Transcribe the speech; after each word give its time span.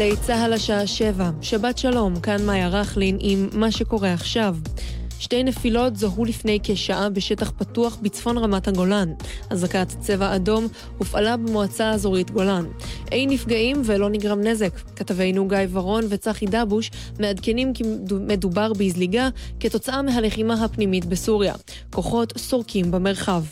גלי 0.00 0.16
צה"ל 0.16 0.52
השעה 0.52 0.86
שבע, 0.86 1.30
שבת 1.42 1.78
שלום, 1.78 2.20
כאן 2.20 2.46
מאיה 2.46 2.68
רכלין 2.68 3.16
עם 3.20 3.48
מה 3.52 3.70
שקורה 3.70 4.12
עכשיו. 4.12 4.56
שתי 5.18 5.42
נפילות 5.42 5.96
זוהו 5.96 6.24
לפני 6.24 6.58
כשעה 6.62 7.10
בשטח 7.10 7.52
פתוח 7.58 7.98
בצפון 8.02 8.38
רמת 8.38 8.68
הגולן. 8.68 9.12
אזעקת 9.50 9.88
צבע 10.00 10.36
אדום 10.36 10.66
הופעלה 10.98 11.36
במועצה 11.36 11.90
האזורית 11.90 12.30
גולן. 12.30 12.64
אין 13.12 13.30
נפגעים 13.30 13.82
ולא 13.84 14.10
נגרם 14.10 14.40
נזק. 14.40 14.72
כתבינו 14.96 15.48
גיא 15.48 15.58
ורון 15.70 16.04
וצחי 16.08 16.46
דבוש 16.46 16.90
מעדכנים 17.18 17.72
כי 17.74 17.84
מדובר 18.20 18.72
בזליגה 18.72 19.28
כתוצאה 19.60 20.02
מהלחימה 20.02 20.64
הפנימית 20.64 21.04
בסוריה. 21.04 21.54
כוחות 21.90 22.38
סורקים 22.38 22.90
במרחב. 22.90 23.42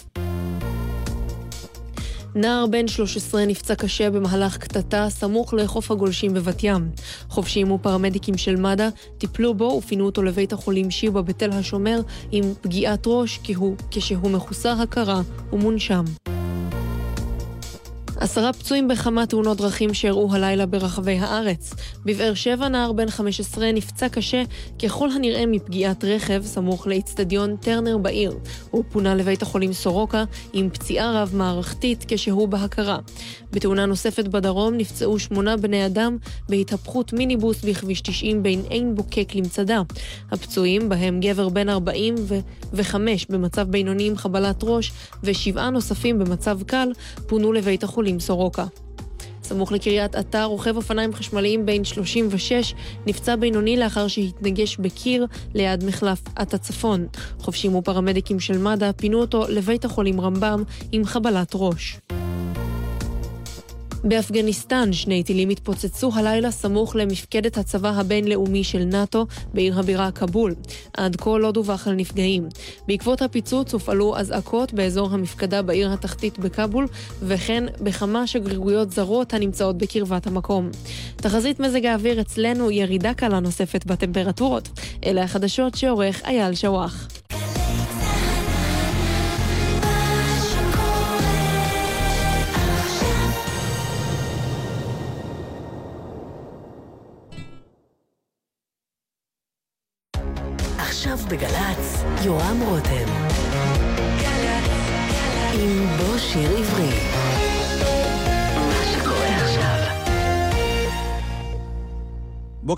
נער 2.40 2.66
בן 2.66 2.88
13 2.88 3.46
נפצע 3.46 3.74
קשה 3.74 4.10
במהלך 4.10 4.56
קטטה 4.56 5.06
סמוך 5.10 5.54
לחוף 5.54 5.90
הגולשים 5.90 6.34
בבת 6.34 6.64
ים. 6.64 6.90
חובשים 7.28 7.70
ופרמדיקים 7.70 8.38
של 8.38 8.56
מד"א 8.56 8.88
טיפלו 9.18 9.54
בו 9.54 9.64
ופינו 9.64 10.06
אותו 10.06 10.22
לבית 10.22 10.52
החולים 10.52 10.90
שיבא 10.90 11.20
בתל 11.20 11.50
השומר 11.50 12.00
עם 12.32 12.44
פגיעת 12.60 13.02
ראש 13.06 13.40
כשהוא 13.90 14.30
מחוסר 14.30 14.80
הכרה 14.82 15.20
ומונשם. 15.52 16.04
עשרה 18.20 18.52
פצועים 18.52 18.88
בכמה 18.88 19.26
תאונות 19.26 19.58
דרכים 19.58 19.94
שאירעו 19.94 20.34
הלילה 20.34 20.66
ברחבי 20.66 21.18
הארץ. 21.18 21.74
בבאר 22.04 22.34
שבע 22.34 22.68
נער 22.68 22.92
בן 22.92 23.10
15 23.10 23.72
נפצע 23.72 24.08
קשה 24.08 24.42
ככל 24.82 25.10
הנראה 25.10 25.46
מפגיעת 25.46 26.04
רכב 26.04 26.42
סמוך 26.44 26.86
לאיצטדיון 26.86 27.56
טרנר 27.56 27.98
בעיר. 27.98 28.38
הוא 28.70 28.84
פונה 28.88 29.14
לבית 29.14 29.42
החולים 29.42 29.72
סורוקה 29.72 30.24
עם 30.52 30.70
פציעה 30.70 31.22
רב-מערכתית 31.22 32.04
כשהוא 32.08 32.48
בהכרה. 32.48 32.98
בתאונה 33.52 33.86
נוספת 33.86 34.28
בדרום 34.28 34.74
נפצעו 34.74 35.18
שמונה 35.18 35.56
בני 35.56 35.86
אדם 35.86 36.16
בהתהפכות 36.48 37.12
מיניבוס 37.12 37.64
בכביש 37.64 38.00
90 38.00 38.42
בין 38.42 38.62
עין 38.68 38.94
בוקק 38.94 39.34
למצדה. 39.34 39.82
הפצועים, 40.30 40.88
בהם 40.88 41.20
גבר 41.20 41.48
בן 41.48 41.68
45 41.68 43.26
במצב 43.26 43.68
בינוני 43.70 44.06
עם 44.06 44.16
חבלת 44.16 44.60
ראש 44.62 44.92
ושבעה 45.22 45.70
נוספים 45.70 46.18
במצב 46.18 46.62
קל, 46.62 46.92
פונו 47.26 47.52
לבית 47.52 47.84
החולים 47.84 48.07
סורוקה. 48.20 48.64
סמוך 49.42 49.72
לקריית 49.72 50.16
אתר, 50.16 50.44
רוכב 50.44 50.76
אופניים 50.76 51.14
חשמליים 51.14 51.66
בן 51.66 51.84
36 51.84 52.74
נפצע 53.06 53.36
בינוני 53.36 53.76
לאחר 53.76 54.08
שהתנגש 54.08 54.76
בקיר 54.76 55.26
ליד 55.54 55.84
מחלף 55.84 56.22
עט 56.36 56.54
הצפון. 56.54 57.06
חובשים 57.38 57.74
ופרמדיקים 57.74 58.40
של 58.40 58.58
מד"א 58.58 58.92
פינו 58.92 59.20
אותו 59.20 59.44
לבית 59.48 59.84
החולים 59.84 60.20
רמב"ם 60.20 60.62
עם 60.92 61.04
חבלת 61.04 61.50
ראש. 61.54 61.98
באפגניסטן 64.04 64.92
שני 64.92 65.22
טילים 65.22 65.48
התפוצצו 65.48 66.10
הלילה 66.14 66.50
סמוך 66.50 66.96
למפקדת 66.96 67.58
הצבא 67.58 67.88
הבינלאומי 67.88 68.64
של 68.64 68.84
נאט"ו 68.84 69.26
בעיר 69.54 69.78
הבירה 69.78 70.10
כבול. 70.10 70.54
עד 70.96 71.16
כה 71.16 71.38
לא 71.38 71.50
דווח 71.50 71.88
על 71.88 71.94
נפגעים. 71.94 72.48
בעקבות 72.86 73.22
הפיצוץ 73.22 73.72
הופעלו 73.72 74.18
אזעקות 74.18 74.72
באזור 74.72 75.08
המפקדה 75.12 75.62
בעיר 75.62 75.92
התחתית 75.92 76.38
בכבול, 76.38 76.86
וכן 77.22 77.64
בכמה 77.80 78.26
שגרירויות 78.26 78.90
זרות 78.90 79.34
הנמצאות 79.34 79.78
בקרבת 79.78 80.26
המקום. 80.26 80.70
תחזית 81.16 81.60
מזג 81.60 81.86
האוויר 81.86 82.20
אצלנו 82.20 82.70
ירידה 82.70 83.14
קלה 83.14 83.40
נוספת 83.40 83.84
בטמפרטורות. 83.84 84.68
אלה 85.04 85.22
החדשות 85.22 85.74
שעורך 85.74 86.22
אייל 86.24 86.54
שוואח. 86.54 87.08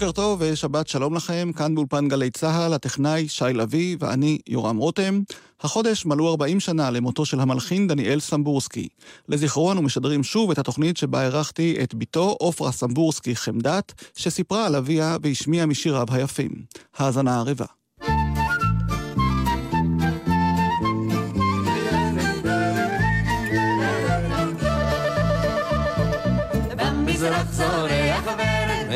בוקר 0.00 0.12
טוב 0.12 0.42
ושבת 0.42 0.88
שלום 0.88 1.14
לכם, 1.14 1.50
כאן 1.56 1.74
באולפן 1.74 2.08
גלי 2.08 2.30
צה"ל, 2.30 2.72
הטכנאי 2.74 3.28
שי 3.28 3.44
לביא 3.54 3.96
ואני 4.00 4.38
יורם 4.48 4.76
רותם. 4.76 5.20
החודש 5.60 6.06
מלאו 6.06 6.30
40 6.30 6.60
שנה 6.60 6.90
למותו 6.90 7.24
של 7.24 7.40
המלחין 7.40 7.88
דניאל 7.88 8.20
סמבורסקי. 8.20 8.88
לזיכרון 9.28 9.76
הוא 9.76 9.84
משדרים 9.84 10.22
שוב 10.22 10.50
את 10.50 10.58
התוכנית 10.58 10.96
שבה 10.96 11.22
אירחתי 11.22 11.76
את 11.82 11.94
בתו 11.94 12.36
עופרה 12.40 12.72
סמבורסקי 12.72 13.36
חמדת, 13.36 13.92
שסיפרה 14.16 14.66
על 14.66 14.76
אביה 14.76 15.16
והשמיעה 15.22 15.66
משיריו 15.66 16.06
היפים. 16.10 16.50
האזנה 16.96 17.38
ערבה. 17.38 17.79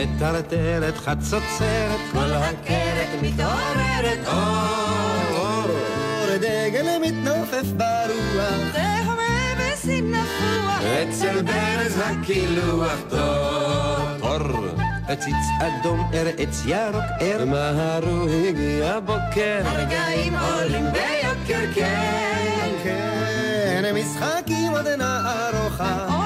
מטרטרת 0.05 0.97
חצוצרת, 0.97 2.01
כל 2.13 2.33
הקרת 2.33 3.09
מתעוררת, 3.23 4.19
אור, 4.27 5.39
אור, 5.39 6.37
דגל 6.37 6.87
מתנופף 7.03 7.67
ברוח, 7.77 8.73
תהווה 8.73 9.55
בסינפוח, 9.59 10.83
אצל 10.83 11.43
ברז 11.43 12.01
הקילוח. 12.05 12.99
טוב, 13.09 14.23
אור. 14.23 14.67
עציץ 15.09 15.35
אדום, 15.61 16.11
ארץ 16.15 16.63
ירוק, 16.67 17.05
ער, 17.21 17.45
מהרו 17.45 18.27
הגיע 18.49 19.01
בוקר, 19.01 19.61
הרגעים 19.65 20.35
עולים 20.35 20.85
ביוקר, 20.93 21.73
כן, 21.75 22.71
כן, 22.83 23.93
משחקים 23.95 24.73
עוד 24.73 24.89
נערוכה, 24.89 26.24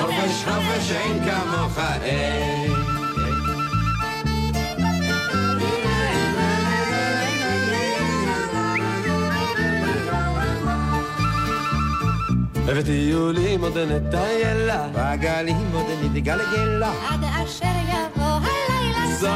חופש 0.00 0.44
חופש 0.44 0.92
אין 0.92 1.24
כמוך, 1.24 1.78
אין. 2.02 2.72
וטיולים 12.66 13.64
עוד 13.64 13.78
נטיילה, 13.78 14.88
בגלים 14.94 15.70
עוד 15.72 15.86
נתגלגלה, 16.02 16.92
עד 17.08 17.24
אשר 17.24 17.66
יבוא 17.88 18.24
הלילה 18.24 19.16
זאת 19.20 19.28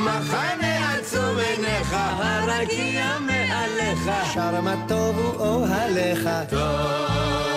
מחנה 0.00 0.94
עצום 0.94 1.36
עיניך, 1.38 1.96
הרקיע 1.98 3.18
מעליך, 3.20 4.10
שר 4.34 4.60
מה 4.60 4.74
טוב 4.88 5.18
הוא 5.18 5.46
אוהליך. 5.46 6.28
טוב. 6.50 7.47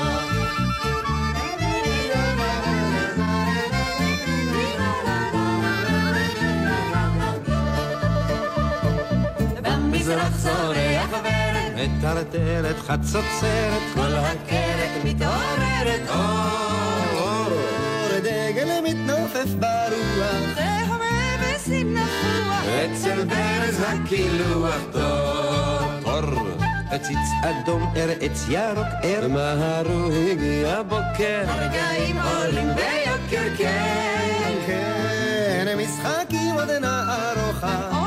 מטרטרת 11.82 12.80
חצוצרת, 12.80 13.82
כל 13.94 14.16
הקרת 14.16 15.06
מתעוררת, 15.06 16.10
אור, 16.10 17.22
אור 17.22 18.20
דגל 18.20 18.82
מתנופף 18.84 19.50
ברוח, 19.60 20.56
תהווה 20.56 21.38
בסינפוח, 21.42 22.64
אצל 22.86 23.26
ברז 23.26 23.84
הקילוח. 23.88 24.76
טוב, 24.92 26.06
אור. 26.06 26.52
עציץ 26.92 27.18
אדום, 27.44 27.94
ארץ 27.96 28.46
ירוק, 28.50 28.88
ער, 29.04 29.28
מהרו 29.28 30.12
הגיע 30.32 30.82
בוקר, 30.84 31.44
הרגעים 31.48 32.16
עולים 32.20 32.68
ביוקר, 32.76 33.56
כן, 33.58 34.54
כן, 34.66 35.78
משחקים 35.78 36.56
עוד 36.56 36.70
נערוכה, 36.70 38.01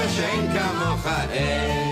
חופש 0.00 0.20
כמוך, 0.52 1.06
אין. 1.32 1.89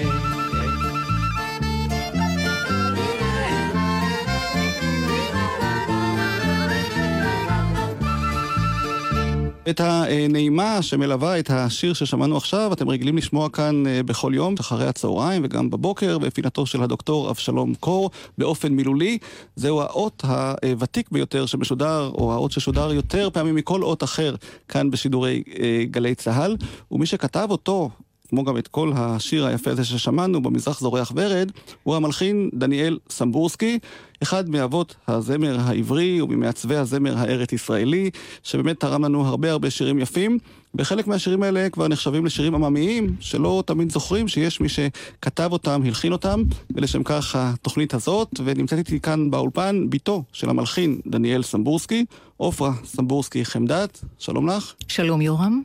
את 9.70 9.80
הנעימה 9.80 10.82
שמלווה 10.82 11.38
את 11.38 11.50
השיר 11.50 11.92
ששמענו 11.92 12.36
עכשיו, 12.36 12.72
אתם 12.72 12.88
רגילים 12.88 13.16
לשמוע 13.16 13.48
כאן 13.48 13.86
אה, 13.86 14.02
בכל 14.02 14.32
יום, 14.34 14.54
אחרי 14.60 14.86
הצהריים 14.86 15.42
וגם 15.44 15.70
בבוקר, 15.70 16.18
בפינתו 16.18 16.66
של 16.66 16.82
הדוקטור 16.82 17.30
אבשלום 17.30 17.74
קור, 17.74 18.10
באופן 18.38 18.72
מילולי. 18.72 19.18
זהו 19.56 19.80
האות 19.80 20.24
הוותיק 20.24 21.08
ביותר 21.10 21.46
שמשודר, 21.46 22.10
או 22.14 22.32
האות 22.32 22.52
ששודר 22.52 22.92
יותר 22.92 23.30
פעמים 23.32 23.54
מכל 23.54 23.82
אות 23.82 24.02
אחר 24.02 24.34
כאן 24.68 24.90
בשידורי 24.90 25.42
אה, 25.58 25.84
גלי 25.90 26.14
צה"ל. 26.14 26.56
ומי 26.90 27.06
שכתב 27.06 27.48
אותו, 27.50 27.90
כמו 28.28 28.44
גם 28.44 28.58
את 28.58 28.68
כל 28.68 28.92
השיר 28.96 29.46
היפה 29.46 29.70
הזה 29.70 29.84
ששמענו, 29.84 30.42
במזרח 30.42 30.80
זורח 30.80 31.12
ורד, 31.14 31.52
הוא 31.82 31.96
המלחין 31.96 32.50
דניאל 32.54 32.98
סמבורסקי, 33.10 33.78
אחד 34.22 34.48
מאבות 34.48 34.94
הזמר 35.08 35.56
העברי 35.60 36.20
וממעצבי 36.20 36.76
הזמר 36.76 37.18
הארץ-ישראלי, 37.18 38.10
שבאמת 38.42 38.80
תרם 38.80 39.04
לנו 39.04 39.26
הרבה 39.26 39.50
הרבה 39.50 39.70
שירים 39.70 39.98
יפים. 39.98 40.38
וחלק 40.74 41.06
מהשירים 41.06 41.42
האלה 41.42 41.70
כבר 41.70 41.88
נחשבים 41.88 42.26
לשירים 42.26 42.54
עממיים, 42.54 43.16
שלא 43.20 43.62
תמיד 43.66 43.92
זוכרים 43.92 44.28
שיש 44.28 44.60
מי 44.60 44.68
שכתב 44.68 45.48
אותם, 45.52 45.80
הלחין 45.84 46.12
אותם, 46.12 46.42
ולשם 46.74 47.02
כך 47.02 47.36
התוכנית 47.36 47.94
הזאת, 47.94 48.40
ונמצאת 48.44 48.78
איתי 48.78 49.00
כאן 49.00 49.30
באולפן 49.30 49.90
בתו 49.90 50.22
של 50.32 50.50
המלחין 50.50 51.00
דניאל 51.06 51.42
סמבורסקי, 51.42 52.04
עופרה 52.36 52.72
סמבורסקי 52.84 53.44
חמדת, 53.44 54.04
שלום 54.18 54.48
לך. 54.48 54.74
שלום 54.88 55.20
יורם. 55.20 55.62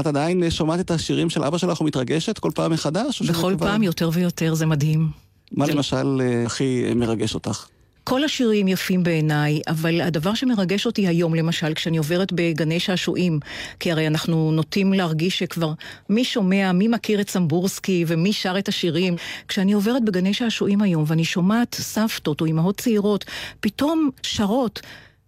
את 0.00 0.06
עדיין 0.06 0.50
שומעת 0.50 0.80
את 0.80 0.90
השירים 0.90 1.30
של 1.30 1.44
אבא 1.44 1.58
שלך 1.58 1.80
ומתרגשת 1.80 2.38
כל 2.38 2.50
פעם 2.54 2.72
מחדש? 2.72 3.22
בכל 3.22 3.54
פעם 3.58 3.76
כבר... 3.76 3.84
יותר 3.84 4.10
ויותר, 4.12 4.54
זה 4.54 4.66
מדהים. 4.66 5.08
מה 5.52 5.66
זה... 5.66 5.72
למשל 5.72 6.20
אה, 6.20 6.46
הכי 6.46 6.94
מרגש 6.94 7.34
אותך? 7.34 7.66
כל 8.04 8.24
השירים 8.24 8.68
יפים 8.68 9.02
בעיניי, 9.02 9.60
אבל 9.68 10.00
הדבר 10.00 10.34
שמרגש 10.34 10.86
אותי 10.86 11.06
היום, 11.06 11.34
למשל, 11.34 11.74
כשאני 11.74 11.98
עוברת 11.98 12.32
בגני 12.32 12.80
שעשועים, 12.80 13.40
כי 13.80 13.92
הרי 13.92 14.06
אנחנו 14.06 14.52
נוטים 14.52 14.92
להרגיש 14.92 15.38
שכבר 15.38 15.72
מי 16.08 16.24
שומע, 16.24 16.72
מי 16.72 16.88
מכיר 16.88 17.20
את 17.20 17.30
סמבורסקי 17.30 18.04
ומי 18.06 18.32
שר 18.32 18.58
את 18.58 18.68
השירים. 18.68 19.16
כשאני 19.48 19.72
עוברת 19.72 20.04
בגני 20.04 20.34
שעשועים 20.34 20.82
היום 20.82 21.04
ואני 21.06 21.24
שומעת 21.24 21.74
סבתות 21.74 22.40
או 22.40 22.46
אמהות 22.46 22.80
צעירות, 22.80 23.24
פתאום 23.60 24.10
שרות, 24.22 24.80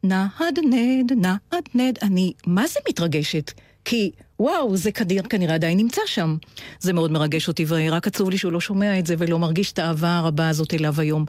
נהדנד, 0.05 1.13
נהדנד, 1.13 1.99
אני 2.03 2.33
מה 2.47 2.67
זה 2.67 2.81
מתרגשת? 2.89 3.53
כי 3.85 4.11
וואו, 4.43 4.77
זה 4.77 4.93
כדיר, 4.93 5.23
כנראה 5.23 5.55
עדיין 5.55 5.79
נמצא 5.79 6.01
שם. 6.07 6.37
זה 6.81 6.93
מאוד 6.93 7.13
מרגש 7.13 7.49
אותי, 7.49 7.65
ורק 7.69 8.07
עצוב 8.07 8.31
לי 8.31 8.39
שהוא 8.39 8.53
לא 8.53 8.61
שומע 8.61 8.99
את 8.99 9.07
זה 9.07 9.15
ולא 9.19 9.39
מרגיש 9.39 9.73
את 9.73 9.79
האהבה 9.79 10.19
הרבה 10.19 10.49
הזאת 10.49 10.75
אליו 10.75 11.01
היום. 11.01 11.25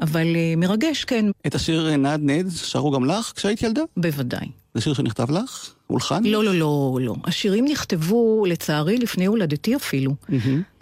אבל 0.00 0.22
uh, 0.22 0.56
מרגש, 0.56 1.04
כן. 1.04 1.26
את 1.46 1.54
השיר 1.54 1.96
נד 1.96 2.20
נד 2.22 2.50
שרו 2.50 2.90
גם 2.90 3.04
לך 3.04 3.32
כשהיית 3.36 3.62
ילדה? 3.62 3.82
בוודאי. 3.96 4.46
זה 4.74 4.80
שיר 4.80 4.94
שנכתב 4.94 5.30
לך? 5.30 5.70
הולחן? 5.86 6.24
לא, 6.24 6.44
לא, 6.44 6.54
לא, 6.54 6.98
לא. 7.02 7.14
השירים 7.24 7.64
נכתבו, 7.64 8.44
לצערי, 8.48 8.98
לפני 8.98 9.26
הולדתי 9.26 9.76
אפילו. 9.76 10.12
Mm-hmm. 10.12 10.32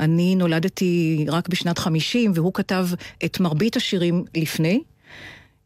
אני 0.01 0.35
נולדתי 0.35 1.27
רק 1.29 1.49
בשנת 1.49 1.79
50, 1.79 2.33
והוא 2.35 2.55
כתב 2.55 2.89
את 3.25 3.41
מרבית 3.41 3.77
השירים 3.77 4.25
לפני. 4.37 4.83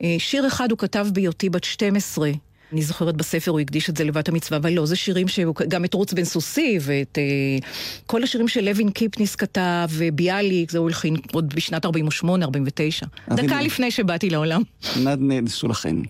אה, 0.03 0.17
שיר 0.19 0.47
אחד 0.47 0.71
הוא 0.71 0.79
כתב 0.79 1.07
בהיותי 1.13 1.51
בת 1.51 1.65
12, 1.65 2.31
אני 2.73 2.83
זוכרת 2.83 3.17
בספר 3.17 3.51
הוא 3.51 3.61
הקדיש 3.61 3.91
את 3.91 3.97
זה 3.97 4.05
לבת 4.05 4.29
המצווה, 4.29 4.59
אבל 4.59 4.73
לא, 4.73 4.87
זה 4.87 4.97
שירים 4.97 5.29
שהוא, 5.29 5.55
גם 5.69 5.85
את 5.85 5.95
רוץ 5.95 6.13
בן 6.13 6.25
סוסי 6.25 6.79
ואת 6.81 7.19
אה, 7.19 7.69
כל 8.07 8.23
השירים 8.23 8.49
של 8.49 8.65
לוין 8.65 8.91
קיפניס 8.91 9.37
כתב, 9.37 9.89
וביאליק, 9.91 10.71
זה 10.71 10.79
הוא 10.79 10.89
הלחין 10.89 11.17
עוד 11.33 11.55
בשנת 11.55 11.87
48-49. 11.87 11.89
דקה 13.31 13.63
לפני 13.63 13.91
שבאתי 13.91 14.31
לעולם. 14.31 14.63
נד 14.97 15.19
נד 15.21 15.49
שולחן. 15.49 16.03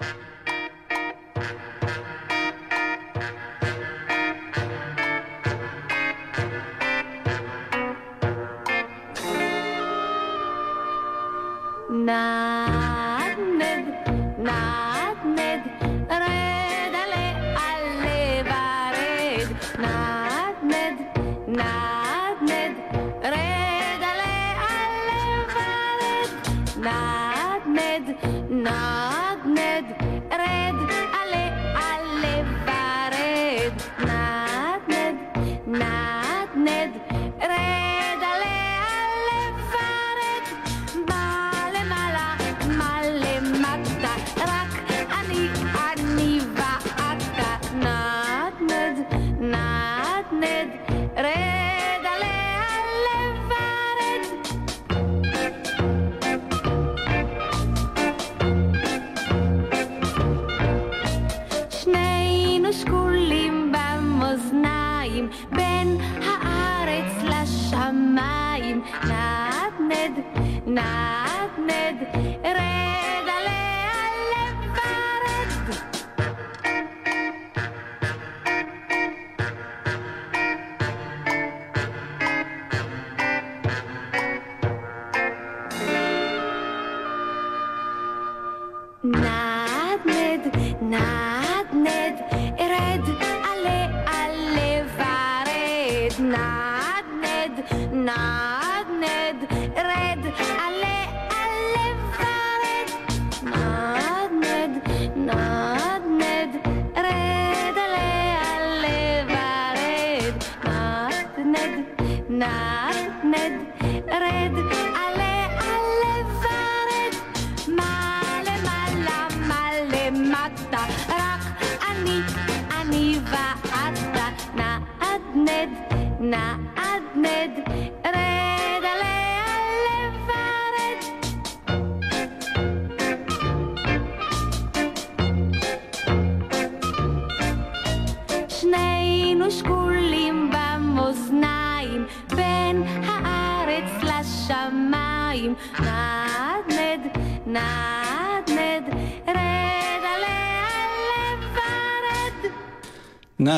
נעד 50.41 51.60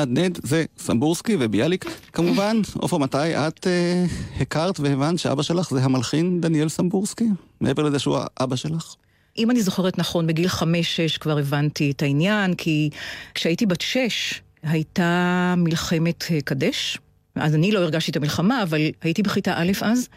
נד 0.08 0.38
זה 0.42 0.64
סמבורסקי 0.78 1.36
וביאליק. 1.40 1.84
כמובן, 2.12 2.60
עופרה, 2.74 2.98
מתי 2.98 3.36
את 3.36 3.66
אה, 3.66 4.04
הכרת 4.40 4.80
והבנת 4.80 5.18
שאבא 5.18 5.42
שלך 5.42 5.70
זה 5.70 5.84
המלחין 5.84 6.40
דניאל 6.40 6.68
סמבורסקי? 6.68 7.28
מעבר 7.60 7.82
לזה 7.82 7.98
שהוא 7.98 8.18
האבא 8.36 8.56
שלך? 8.56 8.94
אם 9.38 9.50
אני 9.50 9.62
זוכרת 9.62 9.98
נכון, 9.98 10.26
בגיל 10.26 10.48
חמש-שש 10.48 11.18
כבר 11.18 11.38
הבנתי 11.38 11.90
את 11.90 12.02
העניין, 12.02 12.54
כי 12.54 12.90
כשהייתי 13.34 13.66
בת 13.66 13.80
שש 13.80 14.42
הייתה 14.62 15.54
מלחמת 15.56 16.24
אה, 16.30 16.40
קדש. 16.40 16.98
אז 17.34 17.54
אני 17.54 17.72
לא 17.72 17.78
הרגשתי 17.78 18.10
את 18.10 18.16
המלחמה, 18.16 18.62
אבל 18.62 18.80
הייתי 19.02 19.22
בכיתה 19.22 19.52
א' 19.56 19.72
אז, 19.82 20.08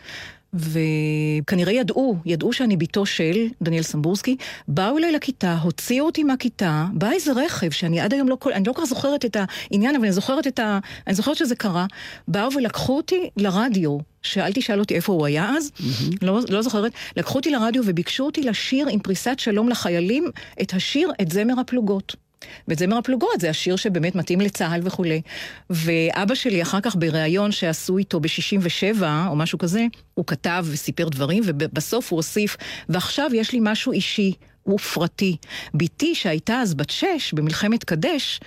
וכנראה 0.54 1.74
ידעו, 1.74 2.18
ידעו 2.26 2.54
שאני 2.54 2.78
בתו 2.78 3.06
של 3.06 3.48
דניאל 3.62 3.84
סמבורסקי, 3.84 4.38
באו 4.68 4.98
אליי 4.98 5.12
לכיתה, 5.12 5.58
הוציאו 5.58 6.06
אותי 6.06 6.24
מהכיתה, 6.24 6.86
בא 6.94 7.12
איזה 7.12 7.32
רכב 7.34 7.72
שאני 7.72 8.00
עד 8.00 8.14
היום 8.14 8.30
לא, 8.30 8.38
אני 8.54 8.64
לא 8.68 8.74
כל 8.74 8.82
כך 8.82 8.88
זוכרת 8.88 9.26
את 9.26 9.38
העניין, 9.40 9.96
אבל 9.96 10.06
אני 10.06 10.14
זוכרת 10.14 10.48
את 10.48 10.60
ה... 10.60 10.80
אני 11.08 11.16
זוכרת 11.16 11.38
שזה 11.38 11.56
קרה, 11.56 11.86
באו 12.28 12.54
ולקחו 12.54 12.98
אותי 12.98 13.30
לרדיו. 13.38 13.98
שאל 14.22 14.52
תשאל 14.54 14.80
אותי 14.80 14.96
איפה 14.96 15.14
הוא 15.14 15.26
היה 15.26 15.50
אז, 15.50 15.72
mm-hmm. 15.78 16.16
לא, 16.22 16.40
לא 16.50 16.62
זוכרת, 16.62 16.92
לקחו 17.18 17.38
אותי 17.38 17.52
לרדיו 17.52 17.84
וביקשו 17.86 18.24
אותי 18.24 18.42
לשיר 18.42 18.88
עם 18.88 19.00
פריסת 19.00 19.40
שלום 19.40 19.70
לחיילים 19.70 20.32
את 20.62 20.74
השיר 20.74 21.12
את 21.22 21.32
זמר 21.32 21.60
הפלוגות. 21.60 22.25
ואת 22.68 22.80
זמר 22.80 22.98
הפלוגות, 22.98 23.42
זה 23.42 23.50
השיר 23.50 23.76
שבאמת 23.76 24.16
מתאים 24.16 24.42
לצה"ל 24.42 24.82
וכולי. 24.84 25.22
ואבא 25.70 26.36
שלי 26.36 26.62
אחר 26.62 26.82
כך 26.82 26.96
בריאיון 26.96 27.52
שעשו 27.52 27.98
איתו 27.98 28.20
ב-67 28.20 29.02
או 29.28 29.36
משהו 29.36 29.58
כזה, 29.58 29.86
הוא 30.14 30.26
כתב 30.26 30.66
וסיפר 30.70 31.10
דברים, 31.10 31.44
ובסוף 31.46 32.12
הוא 32.12 32.18
הוסיף, 32.18 32.58
ועכשיו 32.90 33.30
יש 33.34 33.52
לי 33.52 33.60
משהו 33.62 33.92
אישי. 33.92 34.34
ופרטי. 34.68 35.38
בתי, 35.74 36.16
שהייתה 36.16 36.62
אז 36.62 36.74
בת 36.74 36.90
שש, 36.90 37.34
במלחמת 37.34 37.84
קדש, 37.84 38.40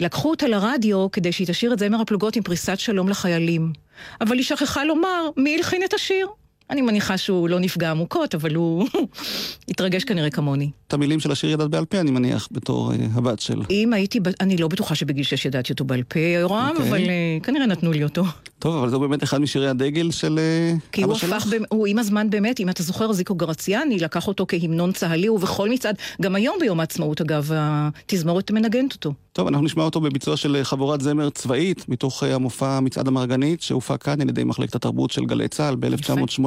לקחו 0.00 0.30
אותה 0.30 0.48
לרדיו 0.48 1.10
כדי 1.10 1.32
שהיא 1.32 1.46
תשאיר 1.46 1.72
את 1.72 1.78
זמר 1.78 2.00
הפלוגות 2.00 2.36
עם 2.36 2.42
פריסת 2.42 2.78
שלום 2.78 3.08
לחיילים. 3.08 3.72
אבל 4.20 4.36
היא 4.36 4.44
שכחה 4.44 4.84
לומר 4.84 5.28
מי 5.36 5.56
הלחין 5.56 5.84
את 5.84 5.94
השיר. 5.94 6.28
אני 6.70 6.82
מניחה 6.82 7.18
שהוא 7.18 7.48
לא 7.48 7.60
נפגע 7.60 7.90
עמוקות, 7.90 8.34
אבל 8.34 8.54
הוא 8.54 8.86
התרגש 9.68 10.04
כנראה 10.04 10.30
כמוני. 10.30 10.70
את 10.88 10.92
המילים 10.92 11.20
של 11.20 11.32
השיר 11.32 11.50
ידעת 11.50 11.70
בעל 11.70 11.84
פה, 11.84 12.00
אני 12.00 12.10
מניח, 12.10 12.48
בתור 12.50 12.92
uh, 12.92 12.96
הבת 13.14 13.40
של... 13.40 13.62
אם 13.70 13.92
הייתי, 13.92 14.20
אני 14.40 14.56
לא 14.56 14.68
בטוחה 14.68 14.94
שבגיל 14.94 15.24
6 15.24 15.44
ידעתי 15.44 15.72
אותו 15.72 15.84
בעל 15.84 16.02
פה, 16.02 16.18
יורם, 16.18 16.72
okay. 16.76 16.80
אוקיי. 16.80 16.88
אבל 16.88 17.00
uh, 17.00 17.44
כנראה 17.44 17.66
נתנו 17.66 17.92
לי 17.92 18.04
אותו. 18.04 18.24
טוב, 18.58 18.76
אבל 18.76 18.90
זה 18.90 18.98
באמת 18.98 19.22
אחד 19.22 19.38
משירי 19.38 19.68
הדגל 19.68 20.10
של 20.10 20.38
אבא 20.38 20.78
שלך. 20.80 20.92
כי 20.92 21.02
הוא 21.02 21.14
הפך, 21.14 21.46
ב... 21.46 21.56
הוא 21.68 21.86
עם 21.86 21.98
הזמן 21.98 22.30
באמת, 22.30 22.60
אם 22.60 22.68
אתה 22.68 22.82
זוכר, 22.82 23.12
זיקו 23.12 23.34
גרציאני 23.34 23.98
לקח 23.98 24.28
אותו 24.28 24.46
כהמנון 24.48 24.92
צהלי, 24.92 25.28
ובכל 25.28 25.70
מצעד, 25.70 25.96
גם 26.22 26.34
היום 26.34 26.56
ביום 26.60 26.80
העצמאות, 26.80 27.20
אגב, 27.20 27.50
התזמורת 27.54 28.50
מנגנת 28.50 28.92
אותו. 28.92 29.12
טוב, 29.38 29.48
אנחנו 29.48 29.64
נשמע 29.64 29.82
אותו 29.82 30.00
בביצוע 30.00 30.36
של 30.36 30.60
חבורת 30.62 31.00
זמר 31.00 31.30
צבאית, 31.30 31.88
מתוך 31.88 32.22
המופע 32.22 32.80
מצעד 32.80 33.08
המרגנית, 33.08 33.62
שהופק 33.62 34.02
כאן 34.02 34.20
על 34.20 34.28
ידי 34.28 34.44
מחלקת 34.44 34.74
התרבות 34.74 35.10
של 35.10 35.24
גלי 35.24 35.48
צה"ל 35.48 35.76
ב-1980, 35.76 36.44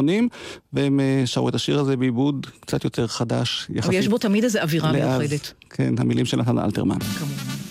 והם 0.74 1.00
שרו 1.26 1.50
את 1.50 1.56
השיר 1.56 1.80
הזה 1.80 1.98
בעיבוד 1.98 2.48
קצת 2.60 2.84
יותר 2.84 3.08
חדש 3.08 3.68
יחסית. 3.70 3.94
ויש 3.94 4.08
בו 4.08 4.18
תמיד 4.18 4.44
איזו 4.44 4.60
אווירה 4.60 4.92
מיוחדת. 4.92 5.54
כן, 5.70 5.94
המילים 5.98 6.26
של 6.26 6.38
נתן 6.38 6.60
אלתרמן. 6.60 7.00
כמובן. 7.00 7.62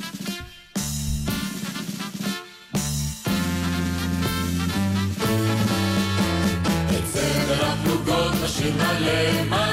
נשאיר 8.45 8.75
מלא 8.75 9.43
מזכרת, 9.43 9.70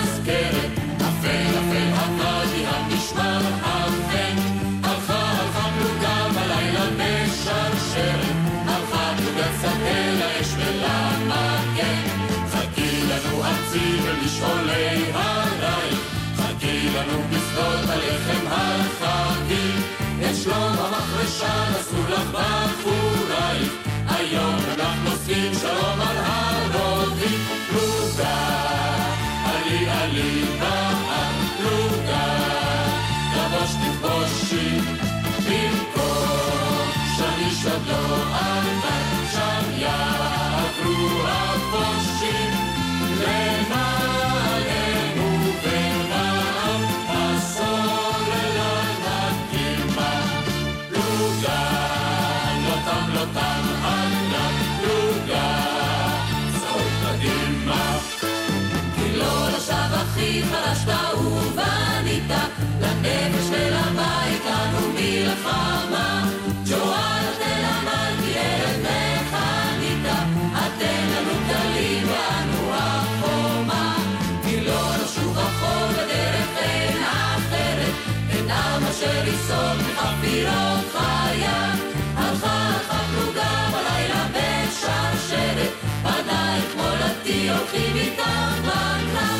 לנפש 63.04 63.50
ולבית 63.52 64.46
לנו 64.46 64.88
מלחמה. 64.94 66.30
ג'ואל 66.66 67.26
תל 67.40 67.64
המלכי 67.64 68.40
ארץ 68.40 68.76
וחנית, 68.82 70.06
אתן 70.54 71.08
לנו 71.12 71.32
גדלים 71.48 72.08
ואנו 72.08 72.74
החומה. 72.74 73.96
כי 74.44 74.62
לא 74.62 74.92
נשוב 75.04 75.38
החול 75.38 75.94
בדרך 75.94 76.58
אין 76.58 77.04
אחרת, 77.04 77.94
אין 78.30 78.50
עם 78.52 78.84
אשר 78.84 79.28
יסוד 79.28 79.78
מחפירות 79.78 80.86
חיה. 80.92 81.74
הלכה 82.16 82.72
פלוגה 82.88 83.70
בלילה 83.72 84.28
בשרשרת, 84.32 85.72
פנייך 86.04 86.76
מולדתי 86.76 87.50
הולכים 87.50 87.96
איתם 87.96 88.62
בקרב. 88.62 89.37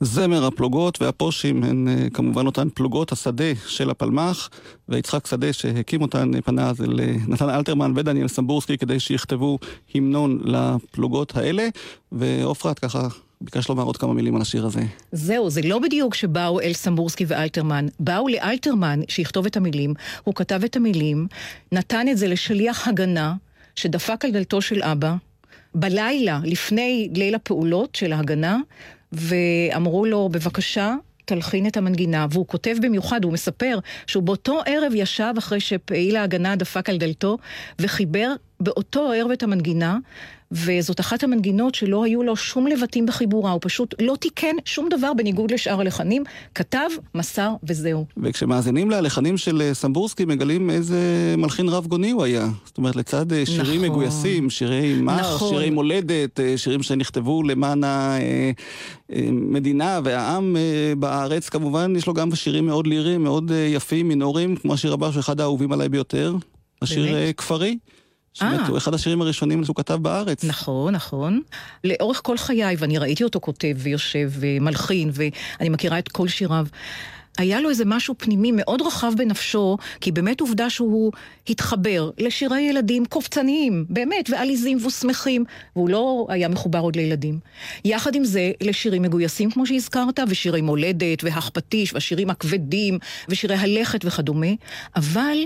זמר 0.00 0.46
הפלוגות 0.46 1.02
והפושים 1.02 1.64
הן 1.64 1.88
אה, 1.88 2.10
כמובן 2.14 2.46
אותן 2.46 2.68
פלוגות 2.74 3.12
השדה 3.12 3.54
של 3.66 3.90
הפלמ"ח, 3.90 4.50
ויצחק 4.88 5.26
שדה 5.26 5.52
שהקים 5.52 6.02
אותן 6.02 6.34
אה, 6.34 6.42
פנה 6.42 6.70
אז 6.70 6.82
אל 6.82 7.00
אה, 7.00 7.14
נתן 7.28 7.48
אלתרמן 7.48 7.92
ודניאל 7.96 8.28
סמבורסקי 8.28 8.78
כדי 8.78 9.00
שיכתבו 9.00 9.58
המנון 9.94 10.40
לפלוגות 10.44 11.36
האלה, 11.36 11.68
ועופרת 12.12 12.78
ככה 12.78 13.08
ביקש 13.40 13.68
לומר 13.68 13.82
עוד 13.82 13.96
כמה 13.96 14.14
מילים 14.14 14.36
על 14.36 14.42
השיר 14.42 14.66
הזה. 14.66 14.82
זהו, 15.12 15.50
זה 15.50 15.60
לא 15.62 15.78
בדיוק 15.78 16.14
שבאו 16.14 16.60
אל 16.60 16.72
סמבורסקי 16.72 17.24
ואלתרמן. 17.28 17.86
באו 18.00 18.28
לאלתרמן 18.28 19.00
שיכתוב 19.08 19.46
את 19.46 19.56
המילים, 19.56 19.94
הוא 20.24 20.34
כתב 20.34 20.60
את 20.64 20.76
המילים, 20.76 21.26
נתן 21.72 22.08
את 22.08 22.18
זה 22.18 22.28
לשליח 22.28 22.88
הגנה, 22.88 23.34
שדפק 23.74 24.24
על 24.24 24.30
דלתו 24.30 24.60
של 24.60 24.82
אבא, 24.82 25.14
בלילה, 25.74 26.40
לפני 26.44 27.08
ליל 27.14 27.34
הפעולות 27.34 27.94
של 27.94 28.12
ההגנה, 28.12 28.58
ואמרו 29.12 30.06
לו, 30.06 30.28
בבקשה, 30.28 30.94
תלחין 31.24 31.66
את 31.66 31.76
המנגינה, 31.76 32.26
והוא 32.30 32.46
כותב 32.46 32.76
במיוחד, 32.82 33.24
הוא 33.24 33.32
מספר 33.32 33.78
שהוא 34.06 34.22
באותו 34.22 34.60
ערב 34.66 34.92
ישב 34.94 35.34
אחרי 35.38 35.60
שפעיל 35.60 36.16
ההגנה 36.16 36.56
דפק 36.56 36.88
על 36.88 36.98
דלתו, 36.98 37.38
וחיבר 37.78 38.32
באותו 38.60 39.12
ערב 39.12 39.30
את 39.30 39.42
המנגינה, 39.42 39.98
וזאת 40.52 41.00
אחת 41.00 41.24
המנגינות 41.24 41.74
שלא 41.74 42.04
היו 42.04 42.22
לו 42.22 42.36
שום 42.36 42.66
לבטים 42.66 43.06
בחיבורה, 43.06 43.50
הוא 43.50 43.60
פשוט 43.62 43.94
לא 44.02 44.16
תיקן 44.20 44.56
שום 44.64 44.88
דבר 44.88 45.12
בניגוד 45.14 45.50
לשאר 45.50 45.80
הלחנים, 45.80 46.24
כתב, 46.54 46.88
מסר 47.14 47.50
וזהו. 47.62 48.04
וכשמאזינים 48.16 48.90
ללחנים 48.90 49.36
של 49.36 49.62
אה, 49.62 49.74
סמבורסקי 49.74 50.24
מגלים 50.24 50.70
איזה 50.70 51.34
מלחין 51.38 51.68
רב 51.68 51.86
גוני 51.86 52.10
הוא 52.10 52.24
היה. 52.24 52.48
זאת 52.64 52.78
אומרת, 52.78 52.96
לצד 52.96 53.32
אה, 53.32 53.46
שירים 53.46 53.84
נכון. 53.84 53.90
מגויסים, 53.90 54.50
שירי 54.50 54.94
מר, 54.94 55.20
נכון. 55.20 55.48
שירי 55.48 55.70
מולדת, 55.70 56.40
אה, 56.40 56.58
שירים 56.58 56.82
שנכתבו 56.82 57.42
למען 57.42 57.80
המדינה 59.10 60.00
והעם 60.04 60.56
בארץ, 60.98 61.48
כמובן 61.48 61.92
יש 61.96 62.06
לו 62.06 62.14
גם 62.14 62.34
שירים 62.34 62.66
מאוד 62.66 62.86
ליריים, 62.86 63.24
מאוד 63.24 63.52
יפים, 63.68 64.08
מינוריים, 64.08 64.56
כמו 64.56 64.74
השיר 64.74 64.92
הבא 64.92 65.10
שהוא 65.10 65.20
אחד 65.20 65.40
האהובים 65.40 65.72
עליי 65.72 65.88
ביותר, 65.88 66.36
השיר? 66.82 67.32
כפרי. 67.36 67.76
שבאמת 68.38 68.68
הוא 68.68 68.78
אחד 68.78 68.94
השירים 68.94 69.22
הראשונים 69.22 69.64
שהוא 69.64 69.76
כתב 69.76 69.94
בארץ. 69.94 70.44
נכון, 70.44 70.94
נכון. 70.94 71.40
לאורך 71.84 72.20
כל 72.24 72.36
חיי, 72.36 72.76
ואני 72.78 72.98
ראיתי 72.98 73.24
אותו 73.24 73.40
כותב 73.40 73.76
ויושב 73.76 74.30
ומלחין, 74.40 75.10
ואני 75.12 75.68
מכירה 75.68 75.98
את 75.98 76.08
כל 76.08 76.28
שיריו. 76.28 76.66
היה 77.38 77.60
לו 77.60 77.70
איזה 77.70 77.84
משהו 77.84 78.14
פנימי 78.18 78.52
מאוד 78.52 78.82
רחב 78.82 79.12
בנפשו, 79.16 79.76
כי 80.00 80.12
באמת 80.12 80.40
עובדה 80.40 80.70
שהוא 80.70 81.12
התחבר 81.48 82.10
לשירי 82.18 82.60
ילדים 82.60 83.04
קופצניים, 83.04 83.84
באמת, 83.90 84.30
ועליזים 84.30 84.86
ושמחים, 84.86 85.44
והוא 85.76 85.88
לא 85.88 86.26
היה 86.28 86.48
מחובר 86.48 86.78
עוד 86.78 86.96
לילדים. 86.96 87.38
יחד 87.84 88.14
עם 88.14 88.24
זה, 88.24 88.52
לשירים 88.60 89.02
מגויסים, 89.02 89.50
כמו 89.50 89.66
שהזכרת, 89.66 90.20
ושירי 90.28 90.60
מולדת, 90.60 91.24
והכפתיש, 91.24 91.94
והשירים 91.94 92.30
הכבדים, 92.30 92.98
ושירי 93.28 93.54
הלכת 93.54 94.04
וכדומה, 94.04 94.50
אבל 94.96 95.38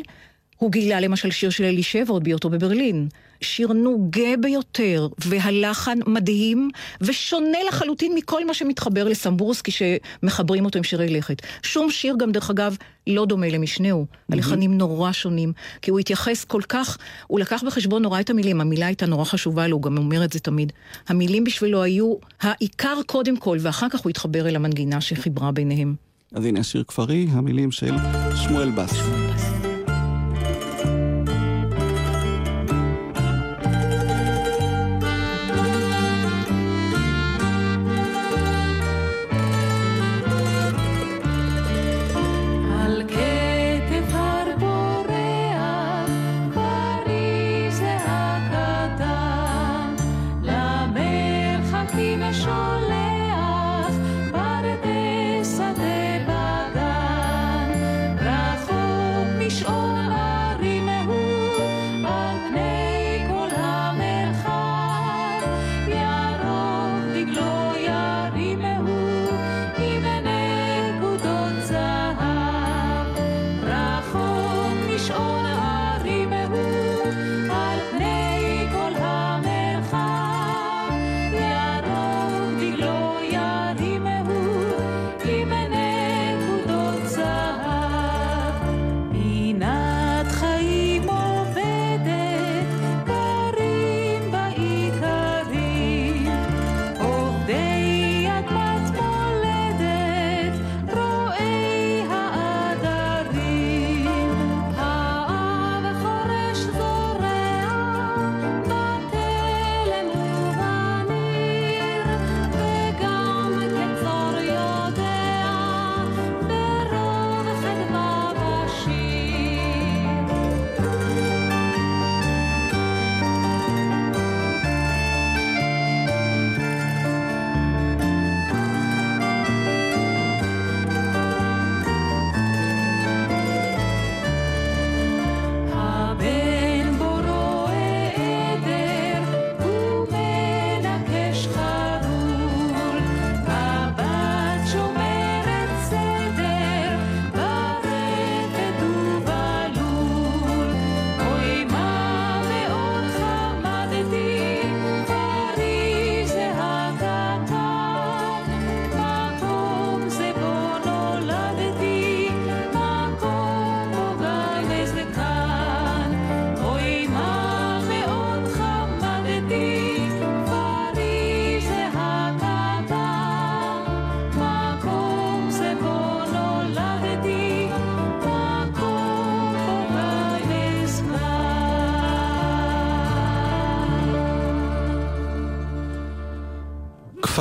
הוא 0.62 0.72
גילה 0.72 1.00
למשל 1.00 1.30
שיר 1.30 1.50
של 1.50 1.64
אלישבע 1.64 2.12
עוד 2.12 2.24
בהיותו 2.24 2.50
בברלין. 2.50 3.08
שיר 3.40 3.72
נוגה 3.72 4.36
ביותר, 4.40 5.08
והלחן 5.18 5.98
מדהים, 6.06 6.70
ושונה 7.00 7.58
לחלוטין 7.68 8.14
מכל 8.14 8.46
מה 8.46 8.54
שמתחבר 8.54 9.08
לסמבורסקי 9.08 9.70
שמחברים 9.70 10.64
אותו 10.64 10.78
עם 10.78 10.84
שירי 10.84 11.08
לכת. 11.08 11.42
שום 11.62 11.90
שיר 11.90 12.14
גם, 12.18 12.32
דרך 12.32 12.50
אגב, 12.50 12.76
לא 13.06 13.26
דומה 13.26 13.48
למשנהו. 13.48 14.06
הלחנים 14.32 14.78
נורא 14.78 15.12
שונים, 15.12 15.52
כי 15.82 15.90
הוא 15.90 15.98
התייחס 15.98 16.44
כל 16.44 16.62
כך, 16.68 16.98
הוא 17.26 17.40
לקח 17.40 17.62
בחשבון 17.66 18.02
נורא 18.02 18.20
את 18.20 18.30
המילים, 18.30 18.60
המילה 18.60 18.86
הייתה 18.86 19.06
נורא 19.06 19.24
חשובה 19.24 19.66
לו, 19.66 19.76
הוא 19.76 19.82
גם 19.82 19.98
אומר 19.98 20.24
את 20.24 20.32
זה 20.32 20.40
תמיד. 20.40 20.72
המילים 21.08 21.44
בשבילו 21.44 21.82
היו 21.82 22.14
העיקר 22.40 23.00
קודם 23.06 23.36
כל, 23.36 23.58
ואחר 23.60 23.88
כך 23.88 24.00
הוא 24.00 24.10
התחבר 24.10 24.48
אל 24.48 24.56
המנגינה 24.56 25.00
שחיברה 25.00 25.52
ביניהם. 25.52 25.94
אז 26.32 26.44
הנה 26.44 26.60
השיר 26.60 26.84
כפרי, 26.88 27.26
המילים 27.30 27.70
של 27.70 27.94
שמואל 28.34 28.70
בס. 28.70 28.92
על 28.92 29.31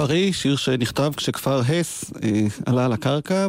כפרי, 0.02 0.34
שיר 0.34 0.56
שנכתב 0.56 1.12
כשכפר 1.18 1.62
הס 1.70 2.12
אה, 2.24 2.30
עלה 2.66 2.86
על 2.86 2.94
הקרקע 2.94 3.48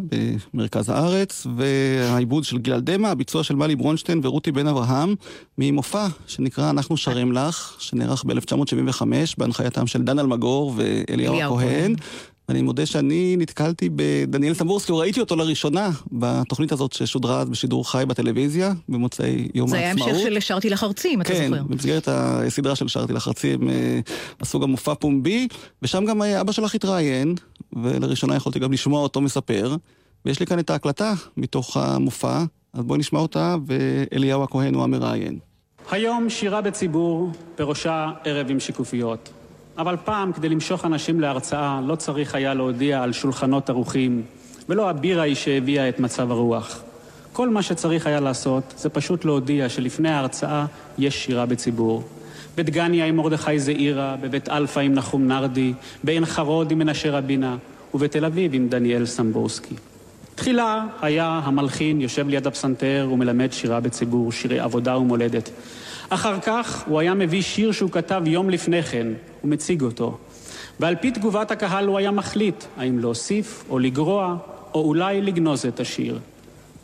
במרכז 0.55 0.89
הארץ, 0.89 1.47
והעיבוד 1.57 2.45
של 2.45 2.59
גלעד 2.59 2.91
דמע, 2.91 3.11
הביצוע 3.11 3.45
של 3.45 3.55
מלי 3.55 3.77
ברונשטיין 3.77 4.21
ורותי 4.23 4.53
בן 4.53 4.67
אברהם, 4.67 5.15
ממופע 5.59 6.07
שנקרא 6.27 6.71
"אנחנו 6.71 6.97
שרים 6.97 7.33
לך", 7.33 7.77
שנערך 7.79 8.25
ב-1975 8.25 9.03
בהנחייתם 9.39 9.87
של 9.87 10.03
דן 10.03 10.19
אלמגור 10.19 10.75
ואליהו 10.77 11.35
אליהו 11.35 11.61
הכהן. 11.61 11.95
אני 12.53 12.63
מודה 12.63 12.87
שאני 12.87 13.37
נתקלתי 13.39 13.89
בדניאל 13.97 14.55
סמבורסקי, 14.55 14.93
ראיתי 14.93 15.21
אותו 15.21 15.37
לראשונה 15.37 15.91
בתוכנית 16.13 16.73
הזאת 16.73 16.93
ששודרה 16.93 17.41
אז 17.41 17.51
בשידור 17.51 17.91
חי 17.91 18.05
בטלוויזיה, 18.09 18.73
במוצאי 18.89 19.49
יום 19.55 19.69
זה 19.69 19.77
היה 19.77 19.89
העצמאות. 19.89 20.09
המשך 20.09 20.23
של 20.23 20.41
שרתי 20.41 20.71
לך 20.71 20.85
ארצים, 20.85 21.21
אתה 21.21 21.33
כן, 21.33 21.49
זוכר. 21.51 21.63
במסגרת 21.63 22.09
הסדרה 22.09 22.77
של 22.77 22.89
שרתי 22.89 23.13
הם 23.53 23.71
אה, 23.71 24.01
עשו 24.41 24.61
גם 24.61 24.71
מופע 24.71 24.95
פומבי, 24.95 25.49
ושם 25.83 26.05
גם 26.05 26.23
אה, 26.23 26.41
אבא 26.41 26.53
שלך 26.53 26.75
התראיין, 26.75 27.35
ולראשונה 27.73 28.37
יכולתי 28.37 28.59
גם 28.59 28.73
לשמוע 28.73 29.03
אותו 29.03 29.21
מספר, 29.21 29.77
ויש 30.25 30.41
לי 30.41 30.47
כאן 30.47 30.59
את 30.59 30.71
ההקלטה 30.71 31.15
מתוך 31.37 31.77
המופע, 31.77 32.45
אז 32.73 32.85
בואי 32.85 32.99
נשמע 32.99 33.19
אותה, 33.19 33.57
ואליהו 33.67 34.43
הכהן 34.43 34.75
הוא 34.75 34.85
המראיין. 34.85 35.39
היום 35.91 36.31
שירה 36.31 36.61
בציבור, 36.61 37.31
בראשה 37.59 38.11
ערב 38.25 38.51
עם 38.51 38.61
שיקופיות. 38.61 39.42
אבל 39.79 39.97
פעם, 40.05 40.33
כדי 40.33 40.49
למשוך 40.49 40.85
אנשים 40.85 41.21
להרצאה, 41.21 41.81
לא 41.87 41.95
צריך 41.95 42.35
היה 42.35 42.55
להודיע 42.55 43.03
על 43.03 43.13
שולחנות 43.13 43.71
ערוכים, 43.71 44.23
ולא 44.69 44.91
הבירה 44.91 45.23
היא 45.23 45.35
שהביאה 45.35 45.89
את 45.89 46.01
מצב 46.01 46.31
הרוח. 46.31 46.83
כל 47.33 47.49
מה 47.49 47.63
שצריך 47.63 48.07
היה 48.07 48.21
לעשות, 48.21 48.75
זה 48.77 48.89
פשוט 48.89 49.25
להודיע 49.25 49.69
שלפני 49.69 50.09
ההרצאה 50.09 50.67
יש 50.99 51.25
שירה 51.25 51.47
בציבור. 51.47 52.03
בדגניה 52.57 53.07
עם 53.07 53.17
מרדכי 53.17 53.59
זעירה, 53.59 54.17
בבית 54.21 54.49
אלפא 54.49 54.81
עם 54.81 54.95
נחום 54.95 55.29
נרדי, 55.29 55.73
בעין 56.05 56.25
חרוד 56.25 56.71
עם 56.71 56.79
מנשה 56.79 57.11
רבינה, 57.11 57.57
ובתל 57.95 58.25
אביב 58.25 58.55
עם 58.55 58.69
דניאל 58.69 59.07
סמבורסקי. 59.07 59.75
תחילה 60.35 60.87
היה 61.03 61.41
המלחין 61.45 62.01
יושב 62.01 62.29
ליד 62.29 62.47
הפסנתר 62.47 63.09
ומלמד 63.13 63.53
שירה 63.53 63.81
בציבור, 63.81 64.33
שירי 64.33 64.61
עבודה 64.61 64.99
ומולדת. 64.99 65.51
אחר 66.09 66.41
כך 66.41 66.85
הוא 66.87 67.01
היה 67.01 67.15
מביא 67.15 67.43
שיר 67.43 67.73
שהוא 67.73 67.91
כתב 67.91 68.23
יום 68.27 68.51
לפני 68.51 68.83
כן, 68.83 69.07
ומציג 69.45 69.83
אותו. 69.83 70.19
ועל 70.81 70.97
פי 70.97 71.11
תגובת 71.11 71.51
הקהל 71.51 71.87
הוא 71.87 71.99
היה 71.99 72.11
מחליט 72.11 72.65
האם 72.77 72.99
להוסיף 72.99 73.65
או 73.71 73.79
לגרוע, 73.79 74.37
או 74.75 74.85
אולי 74.85 75.21
לגנוז 75.21 75.67
את 75.67 75.81
השיר. 75.81 76.19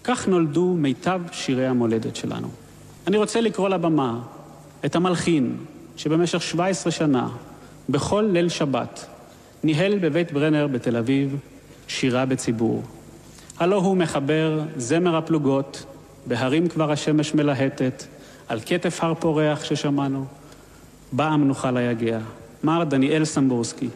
כך 0.05 0.29
נולדו 0.29 0.75
מיטב 0.75 1.21
שירי 1.33 1.67
המולדת 1.67 2.17
שלנו. 2.17 2.49
אני 3.07 3.17
רוצה 3.17 3.41
לקרוא 3.41 3.69
לבמה 3.69 4.19
את 4.85 4.97
המלחין 4.97 5.57
שבמשך 5.97 6.43
17 6.43 6.93
שנה, 6.93 7.29
בכל 7.89 8.29
ליל 8.33 8.49
שבת, 8.49 9.07
ניהל 9.65 9.99
בבית 9.99 10.33
ברנר 10.33 10.67
בתל 10.67 10.97
אביב 10.97 11.37
שירה 11.89 12.27
בציבור. 12.27 12.83
הלא 13.59 13.77
הוא 13.77 13.97
מחבר 13.97 14.61
זמר 14.77 15.17
הפלוגות, 15.17 15.85
בהרים 16.27 16.69
כבר 16.69 16.93
השמש 16.93 17.35
מלהטת, 17.35 18.05
על 18.49 18.61
כתף 18.67 19.05
הר 19.05 19.15
פורח 19.15 19.65
ששמענו, 19.65 20.25
בה 21.13 21.27
המנוחה 21.27 21.71
ליגע. 21.71 22.19
מר 22.65 22.85
דניאל 22.85 23.25
סמבורסקי. 23.25 23.89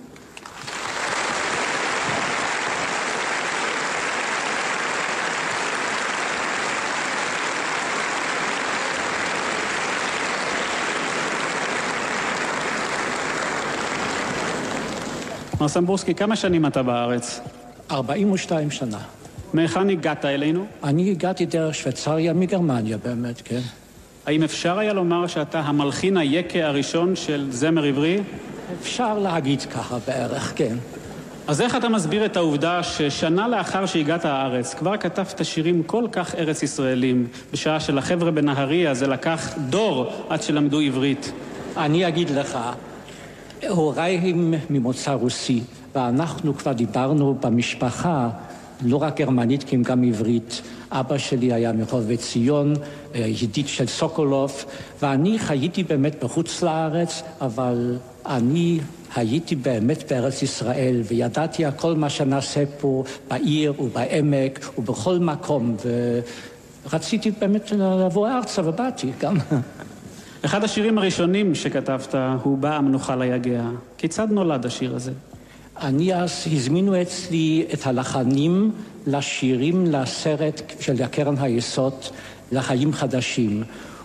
מר 15.60 15.68
סמבורסקי, 15.68 16.14
כמה 16.14 16.36
שנים 16.36 16.66
אתה 16.66 16.82
בארץ? 16.82 17.40
42 17.90 18.70
שנה. 18.70 18.98
מהיכן 19.52 19.90
הגעת 19.90 20.24
אלינו? 20.24 20.66
אני 20.84 21.10
הגעתי 21.10 21.46
דרך 21.46 21.74
שוויצריה 21.74 22.32
מגרמניה 22.32 22.98
באמת, 22.98 23.42
כן. 23.44 23.60
האם 24.26 24.42
אפשר 24.42 24.78
היה 24.78 24.92
לומר 24.92 25.26
שאתה 25.26 25.60
המלחין 25.60 26.16
היקה 26.16 26.58
הראשון 26.66 27.16
של 27.16 27.46
זמר 27.50 27.84
עברי? 27.84 28.20
אפשר 28.80 29.18
להגיד 29.18 29.62
ככה 29.62 29.98
בערך, 30.06 30.52
כן. 30.56 30.76
אז 31.46 31.60
איך 31.60 31.76
אתה 31.76 31.88
מסביר 31.88 32.24
את 32.24 32.36
העובדה 32.36 32.82
ששנה 32.82 33.48
לאחר 33.48 33.86
שהגעת 33.86 34.24
הארץ 34.24 34.74
כבר 34.74 34.96
כתבת 34.96 35.44
שירים 35.44 35.82
כל 35.82 36.04
כך 36.12 36.34
ארץ 36.34 36.62
ישראלים, 36.62 37.26
בשעה 37.52 37.80
שלחבר'ה 37.80 38.30
בנהריה 38.30 38.94
זה 38.94 39.06
לקח 39.06 39.54
דור 39.70 40.26
עד 40.28 40.42
שלמדו 40.42 40.80
עברית? 40.80 41.32
אני 41.76 42.08
אגיד 42.08 42.30
לך, 42.30 42.58
הוריי 43.68 44.16
הם 44.16 44.54
ממוצא 44.70 45.12
רוסי, 45.12 45.62
ואנחנו 45.94 46.56
כבר 46.56 46.72
דיברנו 46.72 47.38
במשפחה 47.40 48.28
לא 48.84 48.96
רק 48.96 49.20
גרמנית 49.20 49.64
כי 49.64 49.76
הם 49.76 49.82
גם 49.82 50.04
עברית. 50.04 50.62
אבא 50.90 51.18
שלי 51.18 51.52
היה 51.52 51.72
מחובבי 51.72 52.16
ציון, 52.16 52.74
אה, 53.14 53.20
ידיד 53.20 53.68
של 53.68 53.86
סוקולוב, 53.86 54.64
ואני 55.02 55.38
חייתי 55.38 55.84
באמת 55.84 56.24
בחוץ 56.24 56.62
לארץ, 56.62 57.22
אבל 57.40 57.96
אני 58.26 58.80
הייתי 59.14 59.56
באמת 59.56 60.12
בארץ 60.12 60.42
ישראל, 60.42 61.02
וידעתי 61.04 61.66
הכל 61.66 61.94
מה 61.94 62.10
שנעשה 62.10 62.64
פה 62.80 63.04
בעיר 63.30 63.74
ובעמק 63.82 64.70
ובכל 64.78 65.18
מקום, 65.18 65.76
ורציתי 66.90 67.30
באמת 67.30 67.72
לבוא 67.72 68.28
ארצה 68.28 68.62
ובאתי 68.68 69.10
גם. 69.20 69.36
אחד 70.44 70.64
השירים 70.64 70.98
הראשונים 70.98 71.54
שכתבת 71.54 72.14
הוא 72.42 72.58
"באה 72.58 72.76
המנוחה 72.76 73.16
ליגע". 73.16 73.62
כיצד 73.98 74.30
נולד 74.30 74.66
השיר 74.66 74.96
הזה? 74.96 75.12
אני 75.80 76.14
אז, 76.14 76.46
הזמינו 76.52 77.02
אצלי 77.02 77.66
את 77.74 77.86
הלחנים 77.86 78.70
לשירים 79.06 79.86
לסרט 79.86 80.72
של 80.80 81.02
הקרן 81.02 81.34
היסוד 81.38 81.94
לחיים 82.52 82.92
חדשים, 82.92 83.62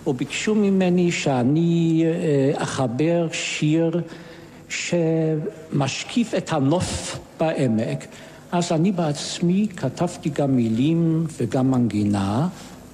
וביקשו 0.07 0.55
ממני 0.55 1.11
שאני 1.11 2.03
אה, 2.05 2.63
אחבר 2.63 3.27
שיר 3.31 4.01
שמשקיף 4.69 6.33
את 6.33 6.53
הנוף 6.53 7.19
בעמק. 7.39 8.05
אז 8.51 8.71
אני 8.71 8.91
בעצמי 8.91 9.67
כתבתי 9.75 10.29
גם 10.29 10.55
מילים 10.55 11.25
וגם 11.37 11.71
מנגינה. 11.71 12.47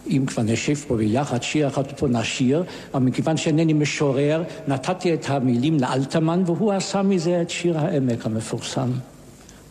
אם 0.09 0.23
כבר 0.27 0.43
נשב 0.43 0.75
פה 0.75 0.97
ביחד, 0.97 1.43
שיר 1.43 1.67
אחד 1.67 1.91
פה 1.97 2.07
נשיר, 2.07 2.63
אבל 2.93 3.03
מכיוון 3.03 3.37
שאינני 3.37 3.73
משורר, 3.73 4.43
נתתי 4.67 5.13
את 5.13 5.29
המילים 5.29 5.79
לאלתרמן, 5.79 6.43
והוא 6.45 6.71
עשה 6.71 7.01
מזה 7.01 7.41
את 7.41 7.49
שיר 7.49 7.79
העמק 7.79 8.25
המפורסם. 8.25 8.89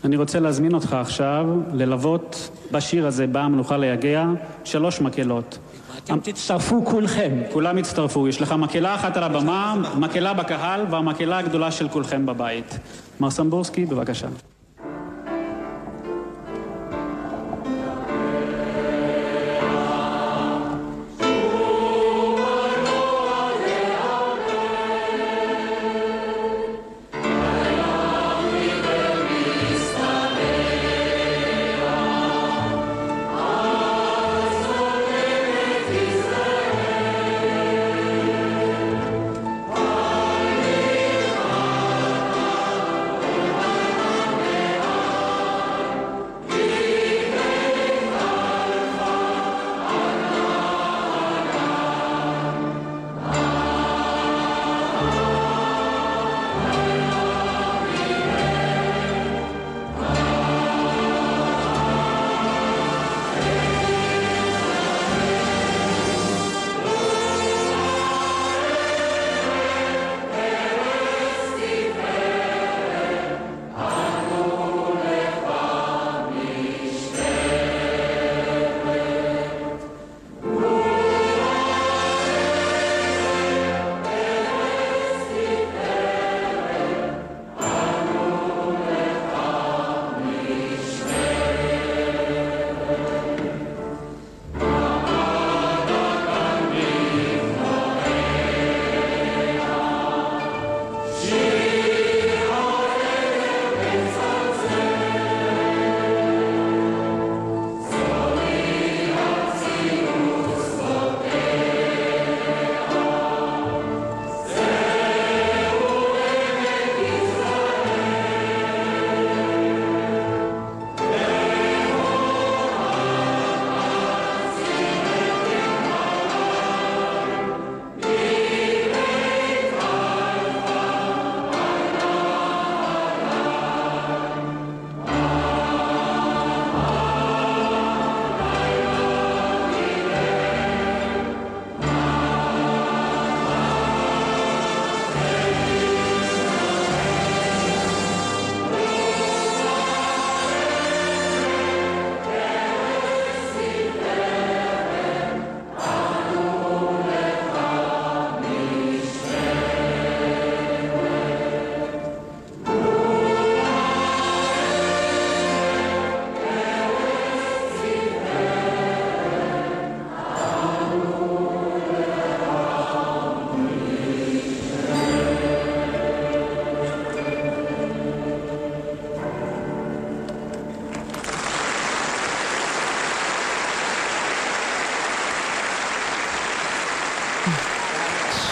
אני 0.05 0.17
רוצה 0.17 0.41
להזמין 0.41 0.75
אותך 0.75 0.93
עכשיו 0.93 1.47
ללוות 1.73 2.51
בשיר 2.73 3.07
הזה, 3.07 3.27
באה 3.27 3.43
המנוחה 3.43 3.77
ליגע, 3.77 4.27
שלוש 4.65 5.01
מקהלות. 5.01 5.59
אתם 6.05 6.21
תצטרפו 6.21 6.85
כולכם. 6.85 7.43
כולם 7.53 7.79
יצטרפו, 7.79 8.29
יש 8.29 8.41
לך 8.43 8.53
מקהלה 8.53 8.95
אחת 8.95 9.17
על 9.17 9.23
הבמה, 9.23 9.83
מקהלה 9.99 10.35
בקהל 10.35 10.87
והמקהלה 10.91 11.39
הגדולה 11.39 11.71
של 11.71 11.89
כולכם 11.89 12.27
בבית. 12.27 12.79
מר 13.21 13.31
סמבורסקי, 13.31 13.87
בבקשה. 13.87 14.29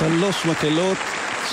שלוש 0.00 0.46
מקהלות 0.46 0.98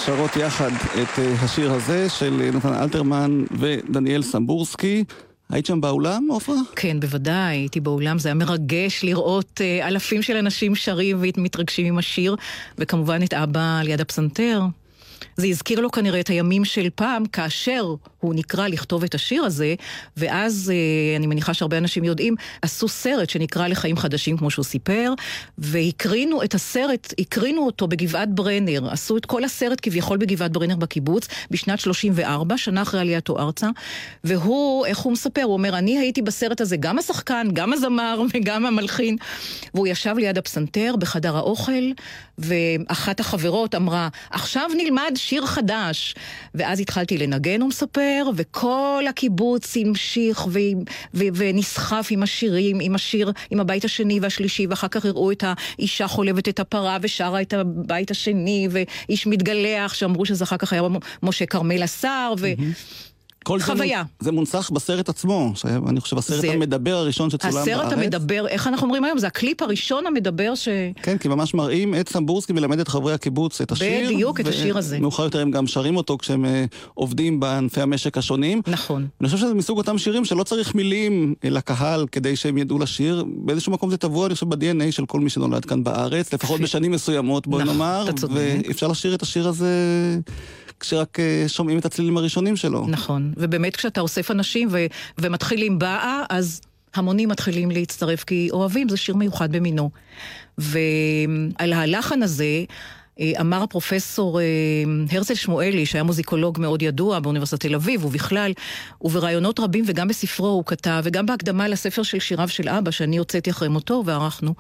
שרות 0.06 0.36
יחד 0.36 0.72
את 0.72 1.20
אה, 1.20 1.34
השיר 1.42 1.72
הזה 1.72 2.10
של 2.10 2.42
אה, 2.42 2.52
נתן 2.52 2.74
אלתרמן 2.74 3.44
ודניאל 3.60 4.24
סמבורסקי. 4.24 5.04
היית 5.50 5.66
שם 5.66 5.82
באולם, 5.82 6.28
עופרה? 6.30 6.56
כן, 6.76 7.00
בוודאי, 7.00 7.58
הייתי 7.58 7.80
באולם, 7.80 8.20
זה 8.20 8.30
היה 8.30 8.34
מרגש 8.34 9.04
לראות 9.04 9.62
אה, 9.62 9.88
אלפים 9.88 10.22
של 10.22 10.38
אנשים 10.38 10.76
שרים 10.76 11.18
ומתרגשים 11.20 11.86
עם 11.86 11.98
השיר, 11.98 12.36
וכמובן 12.78 13.24
את 13.24 13.34
אבא 13.34 13.82
ליד 13.84 14.02
הפסנתר. 14.02 14.62
זה 15.38 15.48
הזכיר 15.48 15.80
לו 15.80 15.92
כנראה 15.92 16.20
את 16.20 16.28
הימים 16.28 16.66
של 16.66 16.90
פעם, 16.96 17.26
כאשר 17.26 17.96
הוא 18.20 18.36
נקרא 18.36 18.68
לכתוב 18.68 19.04
את 19.04 19.16
השיר 19.16 19.44
הזה, 19.44 19.76
ואז, 20.18 20.72
אה, 20.74 21.18
אני 21.18 21.28
מניחה 21.28 21.54
שהרבה 21.54 21.78
אנשים 21.78 22.04
יודעים, 22.04 22.36
עשו 22.62 22.88
סרט 22.88 23.30
שנקרא 23.30 23.68
לחיים 23.68 23.98
חדשים, 23.98 24.38
כמו 24.38 24.52
שהוא 24.52 24.66
סיפר, 24.66 25.14
והקרינו 25.58 26.44
את 26.44 26.54
הסרט, 26.54 27.14
הקרינו 27.20 27.66
אותו 27.66 27.88
בגבעת 27.88 28.36
ברנר, 28.36 28.90
עשו 28.92 29.18
את 29.18 29.26
כל 29.26 29.44
הסרט 29.44 29.80
כביכול 29.82 30.18
בגבעת 30.18 30.52
ברנר 30.52 30.76
בקיבוץ, 30.76 31.28
בשנת 31.52 31.80
34, 31.80 32.58
שנה 32.58 32.82
אחרי 32.82 33.00
עלייתו 33.00 33.40
ארצה, 33.40 33.70
והוא, 34.24 34.86
איך 34.86 34.98
הוא 34.98 35.14
מספר? 35.14 35.44
הוא 35.44 35.54
אומר, 35.54 35.78
אני 35.78 36.00
הייתי 36.00 36.22
בסרט 36.22 36.62
הזה 36.62 36.78
גם 36.78 37.00
השחקן, 37.00 37.48
גם 37.54 37.74
הזמר 37.74 38.22
וגם 38.34 38.66
המלחין, 38.66 39.18
והוא 39.74 39.88
ישב 39.88 40.16
ליד 40.18 40.38
הפסנתר 40.38 40.96
בחדר 41.00 41.38
האוכל, 41.38 41.92
ואחת 42.38 43.20
החברות 43.20 43.76
אמרה, 43.76 44.08
עכשיו 44.30 44.70
נלמד 44.78 45.12
שיר 45.28 45.46
חדש. 45.46 46.16
ואז 46.56 46.80
התחלתי 46.80 47.18
לנגן, 47.18 47.62
הוא 47.62 47.70
מספר, 47.70 48.30
וכל 48.36 49.04
הקיבוץ 49.10 49.78
המשיך 49.78 50.48
ו- 50.48 50.60
ו- 51.14 51.28
ונסחף 51.34 52.08
עם 52.12 52.24
השירים, 52.24 52.78
עם 52.82 52.96
השיר, 52.96 53.32
עם 53.50 53.60
הבית 53.60 53.86
השני 53.86 54.20
והשלישי, 54.20 54.68
ואחר 54.68 54.88
כך 54.88 55.06
הראו 55.06 55.32
את 55.32 55.44
האישה 55.48 56.08
חולבת 56.08 56.50
את 56.50 56.60
הפרה 56.60 56.98
ושרה 57.02 57.42
את 57.42 57.54
הבית 57.54 58.12
השני, 58.12 58.68
ואיש 58.72 59.28
מתגלח, 59.28 59.94
שאמרו 59.94 60.26
שזה 60.26 60.44
אחר 60.44 60.58
כך 60.58 60.74
היה 60.74 60.82
משה 61.24 61.46
כרמל 61.46 61.84
השר, 61.84 62.34
ו... 62.40 62.48
כל 63.48 63.60
זה 63.60 63.66
חוויה. 63.66 64.02
מונ- 64.04 64.24
זה 64.26 64.32
מונצח 64.32 64.70
בסרט 64.74 65.10
עצמו, 65.10 65.52
שאני 65.56 66.00
חושב 66.02 66.18
הסרט 66.18 66.42
זה- 66.42 66.52
המדבר 66.52 66.96
הראשון 66.96 67.30
שצולם 67.30 67.54
בארץ. 67.54 67.68
הסרט 67.68 67.92
המדבר, 67.94 68.48
איך 68.48 68.68
אנחנו 68.68 68.86
אומרים 68.86 69.04
היום? 69.04 69.18
זה 69.18 69.28
הקליפ 69.28 69.62
הראשון 69.62 70.08
המדבר 70.08 70.56
ש... 70.56 70.68
כן, 71.04 71.18
כי 71.18 71.28
ממש 71.28 71.54
מראים 71.54 71.96
את 71.96 72.10
סמבורסקי 72.10 72.54
מלמד 72.54 72.80
את 72.80 72.88
חברי 72.88 73.14
הקיבוץ 73.14 73.62
את 73.62 73.72
השיר. 73.72 74.10
בדיוק, 74.14 74.40
את 74.40 74.48
השיר 74.48 74.78
הזה. 74.78 74.98
ומאוחר 74.98 75.24
יותר 75.24 75.40
הם 75.42 75.52
גם 75.52 75.68
שרים 75.68 75.98
אותו 75.98 76.18
כשהם 76.18 76.46
אה, 76.46 76.66
עובדים 76.94 77.40
בענפי 77.40 77.82
המשק 77.82 78.18
השונים. 78.18 78.62
נכון. 78.68 79.08
אני 79.22 79.30
חושב 79.30 79.38
שזה 79.38 79.54
מסוג 79.54 79.78
אותם 79.78 79.98
שירים 79.98 80.26
שלא 80.26 80.44
צריך 80.44 80.76
מילים 80.76 81.34
אה, 81.44 81.50
לקהל 81.50 82.06
כדי 82.12 82.36
שהם 82.36 82.58
ידעו 82.58 82.80
לשיר. 82.80 83.24
באיזשהו 83.28 83.72
מקום 83.72 83.90
זה 83.90 83.98
טבוע, 83.98 84.26
אני 84.26 84.34
חושב, 84.34 84.50
ב-DNA 84.50 84.92
של 84.92 85.06
כל 85.06 85.20
מי 85.20 85.30
שנולד 85.30 85.66
כאן 85.66 85.84
בארץ, 85.84 86.34
לפחות 86.34 86.62
בשנים 86.62 86.92
מסוימות, 86.92 87.48
בואי 87.48 87.64
נכון, 87.64 87.74
נאמר. 87.78 88.04
אתה 88.10 88.14
צודק. 88.14 88.34
ואפשר 88.68 88.88
לשיר 88.88 89.16
את 89.16 89.22
השיר 89.22 89.48
הזה 89.48 89.70
כשרק 90.80 91.20
אה, 91.20 91.44
שומעים 91.48 91.78
את 91.80 91.86
הצלילים 91.86 92.18
הראשונים 92.18 92.56
שלו. 92.56 92.86
נכון, 92.88 93.34
ובאמת 93.38 93.76
כשאתה 93.76 94.02
אוסף 94.02 94.32
אנשים 94.32 94.68
ו- 94.72 94.86
ומתחיל 95.18 95.62
עם 95.64 95.80
באה, 95.80 96.24
אז 96.30 96.62
המונים 96.96 97.30
מתחילים 97.30 97.72
להצטרף 97.72 98.24
כי 98.24 98.48
אוהבים, 98.52 98.90
זה 98.90 98.98
שיר 98.98 99.16
מיוחד 99.16 99.52
במינו. 99.52 99.90
ועל 100.58 101.74
הלחן 101.74 102.24
הזה... 102.24 102.64
אה, 103.20 103.32
אמר 103.42 103.64
הפרופסור 103.64 104.40
אה, 104.40 104.46
הרצל 105.12 105.36
שמואלי, 105.36 105.86
שהיה 105.86 106.04
מוזיקולוג 106.04 106.60
מאוד 106.60 106.82
ידוע 106.82 107.20
באוניברסיטת 107.20 107.62
תל 107.62 107.76
אביב, 107.76 108.06
ובכלל, 108.06 108.52
ובראיונות 109.02 109.60
רבים 109.60 109.84
וגם 109.88 110.08
בספרו 110.08 110.48
הוא 110.48 110.64
כתב, 110.66 111.02
וגם 111.04 111.26
בהקדמה 111.26 111.68
לספר 111.68 112.04
של 112.04 112.20
שיריו 112.20 112.48
של 112.48 112.70
אבא, 112.70 112.92
שאני 112.92 113.18
הוצאתי 113.18 113.50
אחרי 113.50 113.68
מותו 113.68 114.04
וערכנו, 114.06 114.54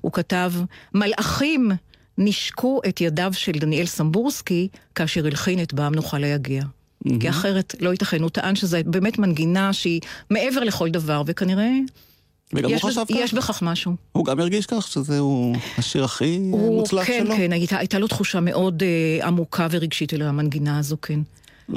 הוא 0.00 0.12
כתב, 0.12 0.52
מלאכים 0.94 1.70
נשקו 2.18 2.80
את 2.88 3.00
ידיו 3.00 3.32
של 3.32 3.52
דניאל 3.52 3.86
סמבורסקי 3.86 4.68
כאשר 4.94 5.26
הלחין 5.26 5.62
את 5.62 5.74
בעם 5.74 5.94
נוכל 5.94 6.24
להגיע. 7.04 7.20
כי 7.20 7.28
אחרת 7.28 7.74
לא 7.80 7.90
ייתכן, 7.90 8.22
הוא 8.22 8.30
טען 8.30 8.56
שזו 8.56 8.78
באמת 8.86 9.18
מנגינה 9.18 9.72
שהיא 9.72 10.00
מעבר 10.30 10.60
לכל 10.60 10.90
דבר, 10.90 11.22
וכנראה 11.26 11.70
וגם 12.54 12.68
הוא 12.70 12.76
יש, 12.76 12.84
חשב 12.84 13.04
כך. 13.04 13.10
יש 13.10 13.34
בכך 13.34 13.62
משהו. 13.62 13.92
הוא 14.12 14.24
גם 14.24 14.40
הרגיש 14.40 14.66
כך 14.66 14.88
שזהו 14.88 15.52
השיר 15.78 16.04
הכי 16.04 16.36
הוא, 16.36 16.76
מוצלח 16.80 17.06
כן, 17.06 17.24
שלו. 17.26 17.36
כן, 17.36 17.52
הייתה, 17.52 17.78
הייתה 17.78 17.98
לו 17.98 18.08
תחושה 18.08 18.40
מאוד 18.40 18.82
אה, 18.82 19.26
עמוקה 19.26 19.66
ורגשית 19.70 20.14
אל 20.14 20.22
המנגינה 20.22 20.78
הזו, 20.78 20.96
כן. 21.02 21.20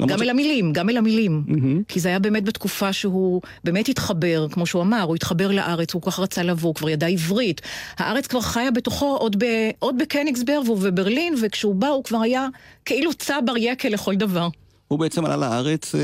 גם 0.06 0.18
ש- 0.18 0.22
אל 0.22 0.30
המילים, 0.30 0.72
גם 0.72 0.90
אל 0.90 0.96
המילים. 0.96 1.44
כי 1.88 2.00
זה 2.00 2.08
היה 2.08 2.18
באמת 2.18 2.44
בתקופה 2.44 2.92
שהוא 2.92 3.42
באמת 3.64 3.88
התחבר, 3.88 4.46
כמו 4.50 4.66
שהוא 4.66 4.82
אמר, 4.82 5.02
הוא 5.02 5.14
התחבר 5.16 5.50
לארץ, 5.50 5.94
הוא 5.94 6.02
כל 6.02 6.10
כך 6.10 6.18
רצה 6.18 6.42
לבוא, 6.42 6.68
הוא 6.68 6.74
כבר 6.74 6.90
ידע 6.90 7.06
עברית. 7.06 7.60
הארץ 7.98 8.26
כבר 8.26 8.40
חיה 8.40 8.70
בתוכו 8.70 9.16
עוד, 9.20 9.44
ב, 9.44 9.46
עוד 9.78 9.98
בקניגסברג 9.98 10.68
ובברלין, 10.68 11.34
וכשהוא 11.42 11.74
בא 11.74 11.88
הוא 11.88 12.04
כבר 12.04 12.20
היה 12.20 12.46
כאילו 12.84 13.14
צבר 13.14 13.56
יקל 13.56 13.88
לכל 13.88 14.14
דבר. 14.14 14.48
הוא 14.88 14.98
בעצם 14.98 15.24
עלה 15.24 15.36
לארץ 15.36 15.94
אה, 15.94 16.00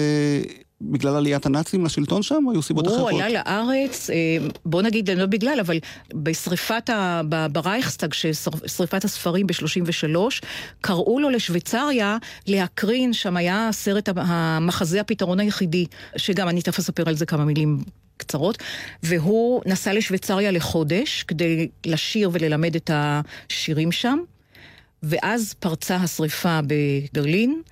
בגלל 0.80 1.16
עליית 1.16 1.46
הנאצים 1.46 1.84
לשלטון 1.84 2.22
שם, 2.22 2.44
או 2.46 2.52
היו 2.52 2.62
סיבות 2.62 2.86
הוא 2.86 2.94
אחרות? 2.94 3.12
עלה 3.12 3.28
לארץ, 3.28 4.10
אה, 4.10 4.16
בוא 4.64 4.82
נגיד, 4.82 5.10
לא 5.10 5.26
בגלל, 5.26 5.60
אבל 5.60 5.78
בשריפת, 6.14 6.90
ה, 6.90 7.20
ברייכסטאג, 7.52 8.14
שריפת 8.66 9.04
הספרים 9.04 9.46
ב-33, 9.46 10.16
קראו 10.80 11.20
לו 11.20 11.30
לשוויצריה 11.30 12.16
להקרין, 12.46 13.12
שם 13.12 13.36
היה 13.36 13.68
סרט 13.72 14.08
המחזה 14.16 15.00
הפתרון 15.00 15.40
היחידי, 15.40 15.86
שגם 16.16 16.48
אני 16.48 16.62
תכף 16.62 16.78
אספר 16.78 17.08
על 17.08 17.14
זה 17.14 17.26
כמה 17.26 17.44
מילים 17.44 17.78
קצרות, 18.16 18.58
והוא 19.02 19.62
נסע 19.66 19.92
לשוויצריה 19.92 20.50
לחודש 20.50 21.22
כדי 21.22 21.68
לשיר 21.86 22.30
וללמד 22.32 22.76
את 22.76 22.90
השירים 22.94 23.92
שם. 23.92 24.18
ואז 25.02 25.54
פרצה 25.54 25.96
השריפה 25.96 26.60
בברלין, 26.66 27.62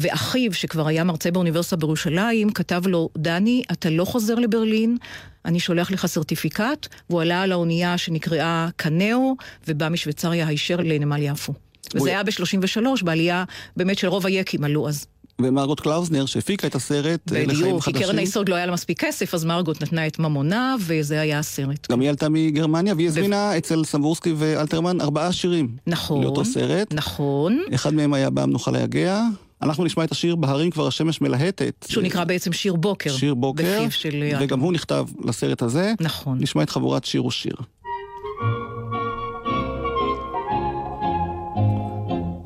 ואחיו, 0.00 0.52
שכבר 0.54 0.86
היה 0.86 1.04
מרצה 1.04 1.30
באוניברסיטה 1.30 1.76
בירושלים, 1.76 2.50
כתב 2.50 2.82
לו, 2.86 3.08
דני, 3.18 3.62
אתה 3.72 3.90
לא 3.90 4.04
חוזר 4.04 4.34
לברלין, 4.34 4.96
אני 5.44 5.60
שולח 5.60 5.90
לך 5.90 6.06
סרטיפיקט, 6.06 6.86
והוא 7.10 7.20
עלה 7.22 7.42
על 7.42 7.52
האונייה 7.52 7.98
שנקראה 7.98 8.68
קנאו, 8.76 9.36
ובא 9.68 9.88
משוויצריה 9.88 10.46
הישר 10.48 10.76
לנמל 10.76 11.22
יפו. 11.22 11.52
הוא- 11.92 12.00
וזה 12.00 12.10
היה 12.10 12.22
ב-33, 12.22 13.02
בעלייה 13.04 13.44
באמת 13.76 13.98
של 13.98 14.06
רוב 14.08 14.26
היקים 14.26 14.64
עלו 14.64 14.88
אז. 14.88 15.06
ומרגוט 15.42 15.80
קלאוזנר, 15.80 16.26
שהפיקה 16.26 16.66
את 16.66 16.74
הסרט 16.74 17.32
אה, 17.32 17.44
לחיים 17.44 17.48
בדיוק, 17.48 17.84
כי 17.84 17.90
חדשים. 17.92 18.06
קרן 18.06 18.18
היסוד 18.18 18.48
לא 18.48 18.54
היה 18.54 18.66
לה 18.66 18.72
מספיק 18.72 19.04
כסף, 19.04 19.34
אז 19.34 19.44
מרגוט 19.44 19.82
נתנה 19.82 20.06
את 20.06 20.18
ממונה, 20.18 20.76
וזה 20.80 21.20
היה 21.20 21.38
הסרט. 21.38 21.90
גם 21.92 22.00
היא 22.00 22.08
עלתה 22.08 22.28
מגרמניה, 22.28 22.94
והיא 22.94 23.08
הזמינה 23.08 23.58
אצל 23.58 23.84
סמבורסקי 23.84 24.32
ואלתרמן 24.36 25.00
ארבעה 25.00 25.32
שירים. 25.32 25.68
נכון. 25.86 26.22
לאותו 26.22 26.44
סרט. 26.44 26.94
נכון. 26.94 27.62
אחד 27.74 27.94
מהם 27.94 28.14
היה 28.14 28.30
בעם 28.30 28.50
נוכל 28.50 28.70
להגע. 28.70 29.22
אנחנו 29.62 29.84
נשמע 29.84 30.04
את 30.04 30.12
השיר 30.12 30.36
בהרים 30.36 30.70
כבר 30.70 30.86
השמש 30.86 31.20
מלהטת. 31.20 31.86
שהוא 31.88 32.04
נקרא 32.04 32.24
בעצם 32.24 32.52
שיר 32.52 32.74
בוקר. 32.74 33.10
שיר 33.10 33.34
בוקר, 33.34 33.86
של... 33.90 34.32
וגם 34.40 34.60
הוא 34.60 34.72
נכתב 34.72 35.06
לסרט 35.24 35.62
הזה. 35.62 35.92
נכון. 36.00 36.38
נשמע 36.40 36.62
את 36.62 36.70
חבורת 36.70 37.04
שיר 37.04 37.26
ושיר. 37.26 37.54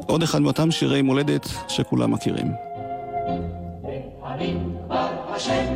עוד 0.07 0.23
אחד 0.23 0.43
מאותם 0.43 0.71
שירי 0.71 1.03
מולדת 1.03 1.49
שכולם 1.69 2.11
מכירים. 2.11 2.53
השמש 5.35 5.72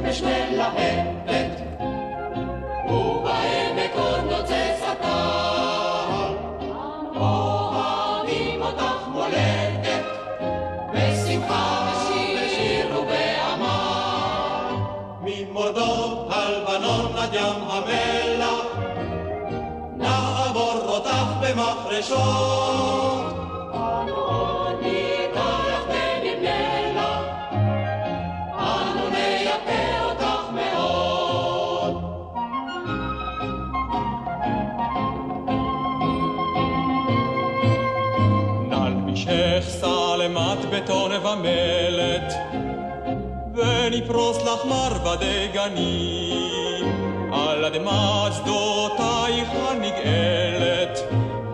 ונפרוש 44.07 44.39
לך 44.43 44.65
מרבדי 44.65 45.49
גנים, 45.53 46.87
על 47.33 47.65
אדמת 47.65 48.33
שדותייך 48.33 49.49
הנגאלת, 49.69 51.01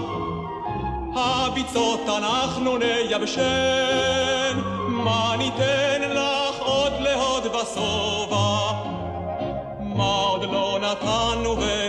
הביצות 1.16 2.02
אנחנו 2.18 2.78
נייבשן, 2.78 4.60
מה 4.88 5.36
ניתן 5.38 6.02
לך 6.02 6.60
עוד 6.60 6.94
להוד 7.00 7.46
ושובע? 7.46 8.72
מה 9.80 10.16
עוד 10.30 10.44
לא 10.44 10.80
נתנו 10.82 11.58
וניתן? 11.58 11.89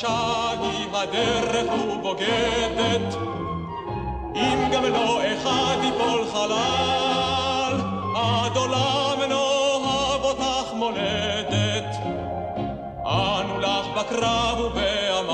קשה 0.00 0.50
היא 0.60 0.86
הדרך 0.92 1.72
ובוגדת, 1.72 3.14
אם 4.34 4.70
גם 4.72 4.84
לא 4.84 5.20
אחד 5.34 5.76
ייפול 5.82 6.24
חלל, 6.32 7.74
עד 8.16 8.56
עולם 8.56 9.18
נאהב 9.28 10.22
אותך 10.22 10.74
מולדת. 10.74 11.96
אנו 13.04 13.60
לך 13.60 13.86
בקרב 13.96 14.60
ובעמל. 14.60 15.30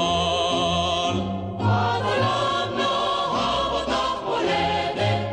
עד 1.60 2.02
עולם 2.02 2.68
נאהב 2.76 3.72
אותך 3.72 4.22
מולדת. 4.24 5.32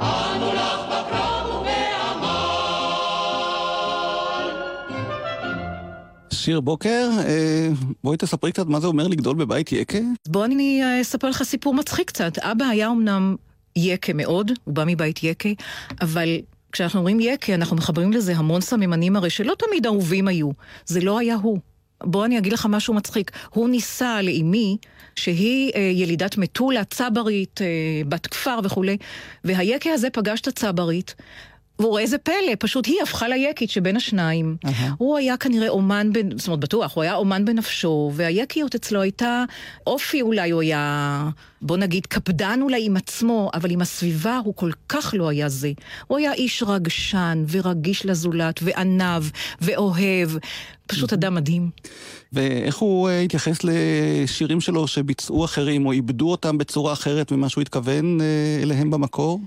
אנו 0.00 0.52
לך 0.54 0.80
בקרב 0.88 1.46
ובעמל. 1.56 2.44
שיר 6.32 6.60
בוקר, 6.60 7.08
אה, 7.28 7.68
בואי 8.04 8.16
תספרי 8.16 8.52
קצת 8.52 8.66
מה 8.66 8.80
זה 8.80 8.86
אומר 8.86 9.08
לגדול 9.08 9.36
בבית 9.36 9.72
יקה. 9.72 9.98
בוא 10.28 10.44
אני 10.44 10.82
אה, 10.82 11.00
אספר 11.00 11.28
לך 11.28 11.42
סיפור 11.42 11.74
מצחיק 11.74 12.08
קצת. 12.08 12.38
אבא 12.38 12.64
היה 12.64 12.90
אמנם 12.90 13.36
יקה 13.76 14.12
מאוד, 14.12 14.50
הוא 14.64 14.74
בא 14.74 14.84
מבית 14.86 15.24
יקה, 15.24 15.48
אבל 16.00 16.28
כשאנחנו 16.72 16.98
אומרים 16.98 17.20
יקה, 17.20 17.54
אנחנו 17.54 17.76
מחברים 17.76 18.12
לזה 18.12 18.36
המון 18.36 18.60
סממנים 18.60 19.16
הרי 19.16 19.30
שלא 19.30 19.54
תמיד 19.58 19.86
אהובים 19.86 20.28
היו. 20.28 20.50
זה 20.86 21.00
לא 21.00 21.18
היה 21.18 21.34
הוא. 21.34 21.58
בוא 22.02 22.24
אני 22.24 22.38
אגיד 22.38 22.52
לך 22.52 22.66
משהו 22.70 22.94
מצחיק. 22.94 23.30
הוא 23.50 23.68
ניסה 23.68 24.22
לאימי, 24.22 24.76
שהיא 25.16 25.72
אה, 25.74 25.80
ילידת 25.80 26.38
מטולה, 26.38 26.84
צברית, 26.84 27.60
אה, 27.62 27.66
בת 28.08 28.26
כפר 28.26 28.58
וכולי, 28.64 28.96
והיקה 29.44 29.90
הזה 29.90 30.10
פגש 30.10 30.40
את 30.40 30.46
הצברית. 30.46 31.14
והוא 31.78 31.94
ראה 31.94 32.02
איזה 32.02 32.18
פלא, 32.18 32.52
פשוט 32.58 32.86
היא 32.86 33.02
הפכה 33.02 33.28
ליקית 33.28 33.70
שבין 33.70 33.96
השניים. 33.96 34.56
Uh-huh. 34.66 34.70
הוא 34.98 35.16
היה 35.16 35.36
כנראה 35.36 35.68
אומן, 35.68 36.12
בנ... 36.12 36.38
זאת 36.38 36.46
אומרת, 36.46 36.60
בטוח, 36.60 36.94
הוא 36.94 37.02
היה 37.02 37.14
אומן 37.14 37.44
בנפשו, 37.44 38.12
והיקיות 38.14 38.74
אצלו 38.74 39.00
הייתה, 39.00 39.44
אופי 39.86 40.22
אולי 40.22 40.50
הוא 40.50 40.62
היה, 40.62 41.28
בוא 41.62 41.76
נגיד, 41.76 42.06
קפדן 42.06 42.58
אולי 42.62 42.86
עם 42.86 42.96
עצמו, 42.96 43.50
אבל 43.54 43.70
עם 43.70 43.80
הסביבה 43.80 44.40
הוא 44.44 44.54
כל 44.56 44.70
כך 44.88 45.14
לא 45.16 45.28
היה 45.28 45.48
זה. 45.48 45.72
הוא 46.06 46.18
היה 46.18 46.32
איש 46.32 46.62
רגשן 46.66 47.44
ורגיש 47.48 48.06
לזולת, 48.06 48.60
וענב, 48.62 49.30
ואוהב, 49.60 50.30
פשוט. 50.86 51.12
אדם 51.12 51.34
מדהים. 51.34 51.70
ואיך 52.32 52.76
הוא 52.76 53.08
uh, 53.08 53.12
התייחס 53.24 53.58
לשירים 53.64 54.60
שלו 54.60 54.86
שביצעו 54.86 55.44
אחרים, 55.44 55.86
או 55.86 55.92
איבדו 55.92 56.30
אותם 56.30 56.58
בצורה 56.58 56.92
אחרת 56.92 57.32
ממה 57.32 57.48
שהוא 57.48 57.62
התכוון 57.62 58.18
uh, 58.20 58.22
אליהם 58.62 58.90
במקור? 58.90 59.40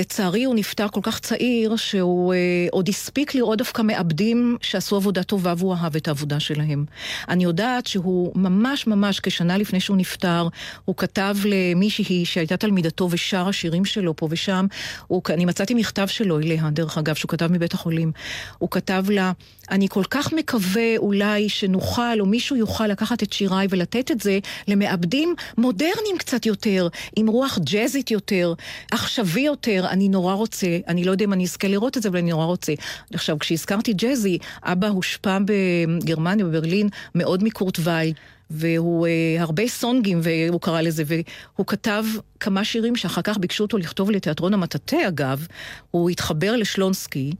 לצערי 0.00 0.44
הוא 0.44 0.54
נפטר 0.54 0.88
כל 0.88 1.00
כך 1.02 1.20
צעיר, 1.20 1.76
שהוא 1.76 2.34
אה, 2.34 2.38
עוד 2.70 2.88
הספיק 2.88 3.34
לראות 3.34 3.58
דווקא 3.58 3.82
מעבדים 3.82 4.56
שעשו 4.60 4.96
עבודה 4.96 5.22
טובה 5.22 5.54
והוא 5.58 5.74
אהב 5.74 5.96
את 5.96 6.08
העבודה 6.08 6.40
שלהם. 6.40 6.84
אני 7.28 7.44
יודעת 7.44 7.86
שהוא 7.86 8.32
ממש 8.34 8.86
ממש 8.86 9.20
כשנה 9.20 9.56
לפני 9.58 9.80
שהוא 9.80 9.96
נפטר, 9.96 10.48
הוא 10.84 10.96
כתב 10.96 11.36
למישהי 11.44 12.24
שהייתה 12.24 12.56
תלמידתו 12.56 13.08
ושר 13.10 13.48
השירים 13.48 13.84
שלו 13.84 14.16
פה 14.16 14.28
ושם. 14.30 14.66
הוא, 15.06 15.22
אני 15.28 15.44
מצאתי 15.44 15.74
מכתב 15.74 16.06
שלו 16.06 16.38
אליה, 16.38 16.70
דרך 16.70 16.98
אגב, 16.98 17.14
שהוא 17.14 17.28
כתב 17.28 17.52
מבית 17.52 17.74
החולים. 17.74 18.12
הוא 18.58 18.70
כתב 18.70 19.04
לה, 19.08 19.32
אני 19.70 19.88
כל 19.88 20.04
כך 20.10 20.32
מקווה 20.32 20.96
אולי 20.96 21.48
שנוכל, 21.48 22.20
או 22.20 22.26
מישהו 22.26 22.56
יוכל 22.56 22.86
לקחת 22.86 23.22
את 23.22 23.32
שיריי 23.32 23.66
ולתת 23.70 24.10
את 24.10 24.20
זה 24.20 24.38
למעבדים 24.68 25.34
מודרניים 25.58 26.18
קצת 26.18 26.46
יותר, 26.46 26.88
עם 27.16 27.26
רוח 27.26 27.58
ג'אזית 27.64 28.10
יותר, 28.10 28.54
עכשווי 28.90 29.42
יותר. 29.42 29.86
אני 29.90 30.08
נורא 30.08 30.34
רוצה, 30.34 30.78
אני 30.88 31.04
לא 31.04 31.10
יודע 31.10 31.24
אם 31.24 31.32
אני 31.32 31.44
אזכה 31.44 31.68
לראות 31.68 31.96
את 31.96 32.02
זה, 32.02 32.08
אבל 32.08 32.18
אני 32.18 32.30
נורא 32.30 32.44
רוצה. 32.44 32.72
עכשיו, 33.12 33.38
כשהזכרתי 33.38 33.92
ג'אזי, 33.92 34.38
אבא 34.62 34.88
הושפע 34.88 35.38
בגרמניה, 35.44 36.44
בברלין, 36.44 36.88
מאוד 37.14 37.44
מקורט 37.44 37.78
וייל. 37.82 38.12
והוא 38.50 39.06
אה, 39.06 39.42
הרבה 39.42 39.68
סונגים, 39.68 40.20
והוא 40.22 40.60
קרא 40.60 40.80
לזה, 40.80 41.02
והוא 41.06 41.66
כתב 41.66 42.04
כמה 42.40 42.64
שירים 42.64 42.96
שאחר 42.96 43.22
כך 43.22 43.38
ביקשו 43.38 43.64
אותו 43.64 43.78
לכתוב 43.78 44.10
לתיאטרון 44.10 44.54
המטאטא, 44.54 45.08
אגב. 45.08 45.46
הוא 45.90 46.10
התחבר 46.10 46.56
לשלונסקי. 46.56 47.32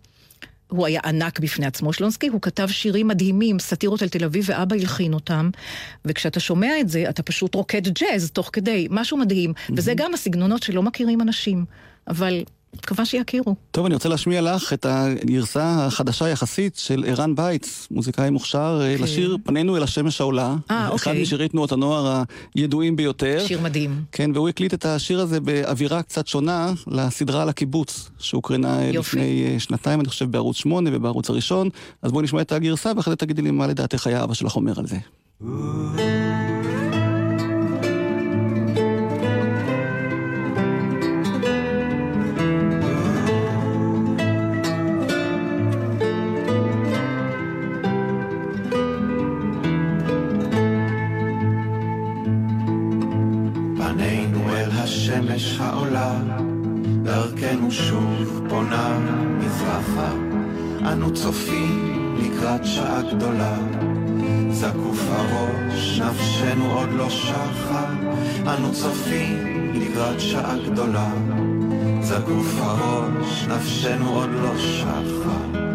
הוא 0.71 0.87
היה 0.87 1.01
ענק 1.05 1.39
בפני 1.39 1.67
עצמו, 1.67 1.93
שלונסקי, 1.93 2.29
הוא 2.29 2.41
כתב 2.43 2.69
שירים 2.69 3.09
מדהימים, 3.09 3.59
סאטירות 3.59 4.03
על 4.03 4.09
תל 4.09 4.25
אביב, 4.25 4.45
ואבא 4.49 4.77
הלחין 4.77 5.15
אותם. 5.15 5.51
וכשאתה 6.05 6.41
שומע 6.41 6.81
את 6.81 6.89
זה, 6.89 7.05
אתה 7.09 7.23
פשוט 7.23 7.55
רוקד 7.55 7.89
ג'אז 7.89 8.31
תוך 8.31 8.51
כדי, 8.53 8.89
משהו 8.91 9.17
מדהים. 9.17 9.51
Mm-hmm. 9.51 9.73
וזה 9.77 9.95
גם 9.97 10.15
הסגנונות 10.15 10.63
שלא 10.63 10.83
מכירים 10.83 11.21
אנשים. 11.21 11.65
אבל 12.09 12.45
מקווה 12.77 13.05
שיכירו. 13.05 13.55
טוב, 13.71 13.87
אני 13.87 13.95
רוצה 13.95 14.09
להשמיע 14.09 14.41
לך 14.41 14.73
את 14.73 14.87
הגרסה 14.89 15.87
החדשה 15.87 16.29
יחסית 16.29 16.77
של 16.77 17.05
ערן 17.07 17.35
בייץ, 17.35 17.89
מוזיקאי 17.91 18.31
מוכשר, 18.31 18.81
okay. 18.81 19.03
לשיר 19.03 19.37
פנינו 19.45 19.77
אל 19.77 19.83
השמש 19.83 20.21
העולה. 20.21 20.55
אה, 20.71 20.89
אוקיי. 20.89 21.13
אחד 21.13 21.23
משירי 21.23 21.49
תנועות 21.49 21.73
הנוער 21.73 22.23
הידועים 22.55 22.97
ביותר. 22.97 23.45
שיר 23.47 23.61
מדהים. 23.61 24.03
כן, 24.13 24.31
והוא 24.35 24.49
הקליט 24.49 24.75
את 24.75 24.87
השיר 24.87 25.21
הזה 25.21 25.41
באווירה 25.41 26.03
קצת 26.03 26.27
שונה 26.27 26.73
לסדרה 26.87 27.43
על 27.43 27.49
הקיבוץ, 27.49 28.11
שהוקרנה 28.19 28.85
יופי. 28.85 29.17
לפני 29.17 29.61
שנתיים, 29.61 30.01
אני 30.01 30.09
חושב, 30.09 30.31
בערוץ 30.31 30.57
8 30.57 30.91
ובערוץ 30.93 31.31
הראשון. 31.31 31.69
אז 32.03 32.13
בואי 32.13 32.25
נשמע 32.25 32.41
את 32.41 32.53
הגרסה, 32.53 32.93
ואחרי 32.97 33.13
זה 33.13 33.17
תגידי 33.17 33.43
לי 33.43 33.51
מה 33.51 33.67
לדעתך 33.67 34.07
היה 34.07 34.25
אבא 34.25 34.35
שלך 34.35 34.57
אומר 34.57 34.73
על 34.79 34.87
זה. 34.87 34.97
השמש 54.91 55.59
העולה, 55.61 56.13
דרכנו 57.03 57.71
שוב 57.71 58.47
פונה 58.49 58.99
מזרחה, 59.39 60.13
אנו 60.93 61.15
צופים 61.15 62.17
לקראת 62.19 62.65
שעה 62.65 63.03
גדולה. 63.15 63.57
זקוף 64.51 65.01
הראש, 65.11 66.01
נפשנו 66.01 66.73
עוד 66.73 66.89
לא 66.93 67.11
שחה, 67.11 67.87
אנו 68.47 68.73
צופים 68.73 69.73
לקראת 69.75 70.21
שעה 70.21 70.55
גדולה. 70.67 71.11
זקוף 72.01 72.55
הראש, 72.59 73.47
נפשנו 73.49 74.09
עוד 74.09 74.31
לא 74.43 74.59
שחה. 74.59 75.70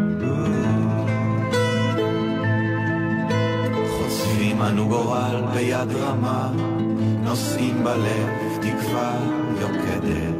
אנו 4.53 4.87
גורל 4.87 5.41
ביד 5.53 5.91
רמה, 5.91 6.49
נושאים 7.23 7.83
בלב 7.83 8.29
תקווה 8.61 9.11
יוקדת. 9.61 10.35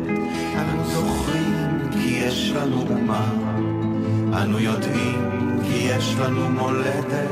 אנו 0.56 0.86
זוכרים 0.86 1.90
כי 1.92 2.10
יש 2.10 2.52
לנו 2.56 2.82
אומה, 2.90 3.26
אנו 4.42 4.60
יודעים 4.60 5.30
כי 5.64 5.78
יש 5.78 6.16
לנו 6.20 6.50
מולדת. 6.50 7.30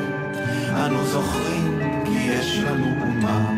אנו 0.69 1.05
זוכרים 1.05 1.79
כי 2.05 2.19
יש 2.19 2.59
לנו 2.59 2.85
אומה, 3.01 3.49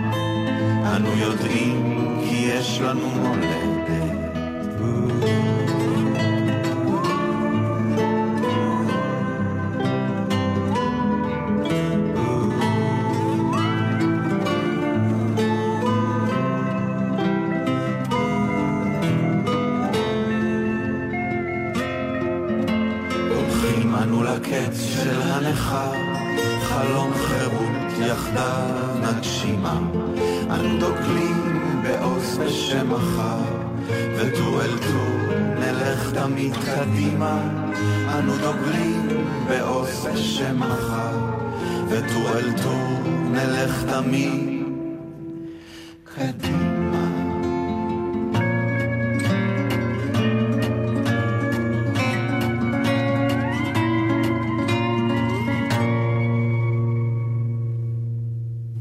אנו 0.96 1.10
יודעים 1.18 1.98
כי 2.30 2.36
יש 2.36 2.82
לנו 2.82 3.10
מולדת. 3.10 3.65
וטור 41.98 42.30
אל 42.30 42.62
טור 42.64 43.12
נלך 43.32 43.84
תמיד 43.90 44.32
קדימה. 46.04 47.12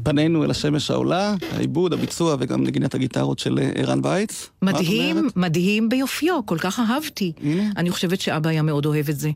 פנינו 0.03 0.43
אל 0.43 0.51
השמש 0.51 0.91
העולה, 0.91 1.35
העיבוד, 1.51 1.93
הביצוע 1.93 2.35
וגם 2.39 2.63
נגינת 2.63 2.95
הגיטרות 2.95 3.39
של 3.39 3.59
ערן 3.75 4.01
בייץ. 4.01 4.49
מדהים, 4.61 5.27
מדהים 5.35 5.89
ביופיו, 5.89 6.45
כל 6.45 6.57
כך 6.57 6.79
אהבתי. 6.79 7.31
הנה. 7.43 7.63
אני 7.77 7.89
חושבת 7.89 8.21
שאבא 8.21 8.49
היה 8.49 8.61
מאוד 8.61 8.85
אוהב 8.85 9.09
את 9.09 9.19
זה. 9.19 9.29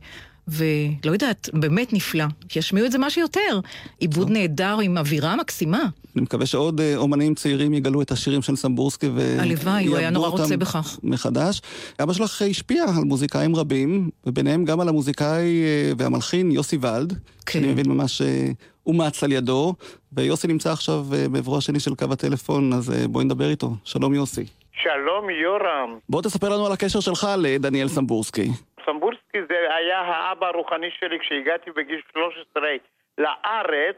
ולא 0.49 1.11
יודעת, 1.11 1.49
באמת 1.53 1.93
נפלא. 1.93 2.25
שישמיעו 2.49 2.85
את 2.85 2.91
זה 2.91 2.97
מה 2.97 3.09
שיותר. 3.09 3.59
עיבוד 3.99 4.29
נהדר 4.29 4.77
עם 4.79 4.97
אווירה 4.97 5.35
מקסימה. 5.35 5.85
אני 6.15 6.23
מקווה 6.23 6.45
שעוד 6.45 6.81
אה, 6.81 6.95
אומנים 6.95 7.35
צעירים 7.35 7.73
יגלו 7.73 8.01
את 8.01 8.11
השירים 8.11 8.41
של 8.41 8.55
סמבורסקי 8.55 9.07
ו... 9.15 9.37
הלוואי, 9.39 9.85
הוא 9.85 9.97
היה 9.97 10.09
נורא 10.09 10.27
רוצה 10.27 10.57
בכך. 10.57 10.99
מחדש. 11.03 11.61
אבא 12.03 12.13
שלך 12.13 12.41
השפיע 12.41 12.83
על 12.83 13.03
מוזיקאים 13.03 13.55
רבים, 13.55 14.09
וביניהם 14.25 14.65
גם 14.65 14.79
על 14.79 14.89
המוזיקאי 14.89 15.63
אה, 15.63 15.91
והמלחין 15.97 16.51
יוסי 16.51 16.77
ולד, 16.81 17.13
כן. 17.45 17.59
שאני 17.59 17.71
מבין 17.71 17.89
ממש 17.89 18.21
אה, 18.21 18.51
אומץ 18.85 19.23
על 19.23 19.31
ידו, 19.31 19.73
ויוסי 20.13 20.47
נמצא 20.47 20.71
עכשיו 20.71 21.05
אה, 21.13 21.29
בעברו 21.29 21.57
השני 21.57 21.79
של 21.79 21.95
קו 21.95 22.05
הטלפון, 22.11 22.73
אז 22.73 22.91
אה, 22.91 23.07
בואי 23.07 23.25
נדבר 23.25 23.49
איתו. 23.49 23.71
שלום 23.83 24.13
יוסי. 24.13 24.45
שלום 24.71 25.29
יורם. 25.43 25.99
בוא 26.09 26.21
תספר 26.21 26.49
לנו 26.49 26.65
על 26.65 26.71
הקשר 26.71 26.99
שלך 26.99 27.27
לדניאל 27.37 27.87
סמבורסקי. 27.87 28.51
סמבורסקי 28.89 29.41
זה 29.49 29.75
היה 29.75 29.99
האבא 29.99 30.47
הרוחני 30.47 30.91
שלי 30.91 31.19
כשהגעתי 31.19 31.71
בגיל 31.71 32.01
13 32.11 32.69
לארץ 33.17 33.95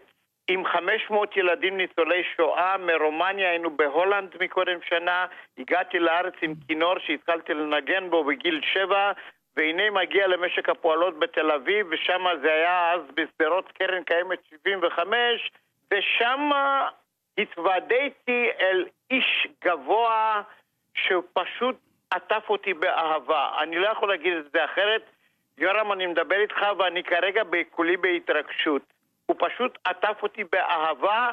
עם 0.48 0.66
500 0.66 1.38
ילדים 1.38 1.78
ניצולי 1.78 2.24
שואה 2.36 2.78
מרומניה, 2.78 3.50
היינו 3.50 3.78
בהולנד 3.78 4.36
מקודם 4.40 4.80
שנה, 4.90 5.26
הגעתי 5.58 6.00
לארץ 6.00 6.34
עם 6.42 6.54
כינור 6.68 7.00
שהתחלתי 7.00 7.54
לנגן 7.54 8.10
בו 8.10 8.24
בגיל 8.24 8.62
7 8.74 9.12
והנה 9.58 9.90
מגיע 9.90 10.28
למשק 10.28 10.70
הפועלות 10.70 11.20
בתל 11.20 11.52
אביב 11.52 11.88
ושם 11.90 12.26
זה 12.42 12.54
היה 12.54 12.92
אז 12.94 13.02
בשדרות 13.16 13.72
קרן 13.72 14.04
קיימת 14.04 14.40
75 14.50 15.52
ושם 15.92 16.50
התוודעתי 17.38 18.50
אל 18.60 18.86
איש 19.12 19.48
גבוה 19.64 20.42
שפשוט 20.94 21.76
עטף 22.12 22.44
אותי 22.50 22.74
באהבה. 22.74 23.50
אני 23.62 23.80
לא 23.80 23.88
יכול 23.88 24.10
להגיד 24.10 24.34
את 24.34 24.52
זה 24.54 24.66
אחרת. 24.66 25.02
יורם, 25.58 25.92
אני 25.92 26.08
מדבר 26.08 26.40
איתך 26.40 26.62
ואני 26.78 27.04
כרגע 27.04 27.42
כולי 27.70 27.98
בהתרגשות. 27.98 28.82
הוא 29.26 29.36
פשוט 29.40 29.78
עטף 29.84 30.18
אותי 30.24 30.44
באהבה 30.44 31.32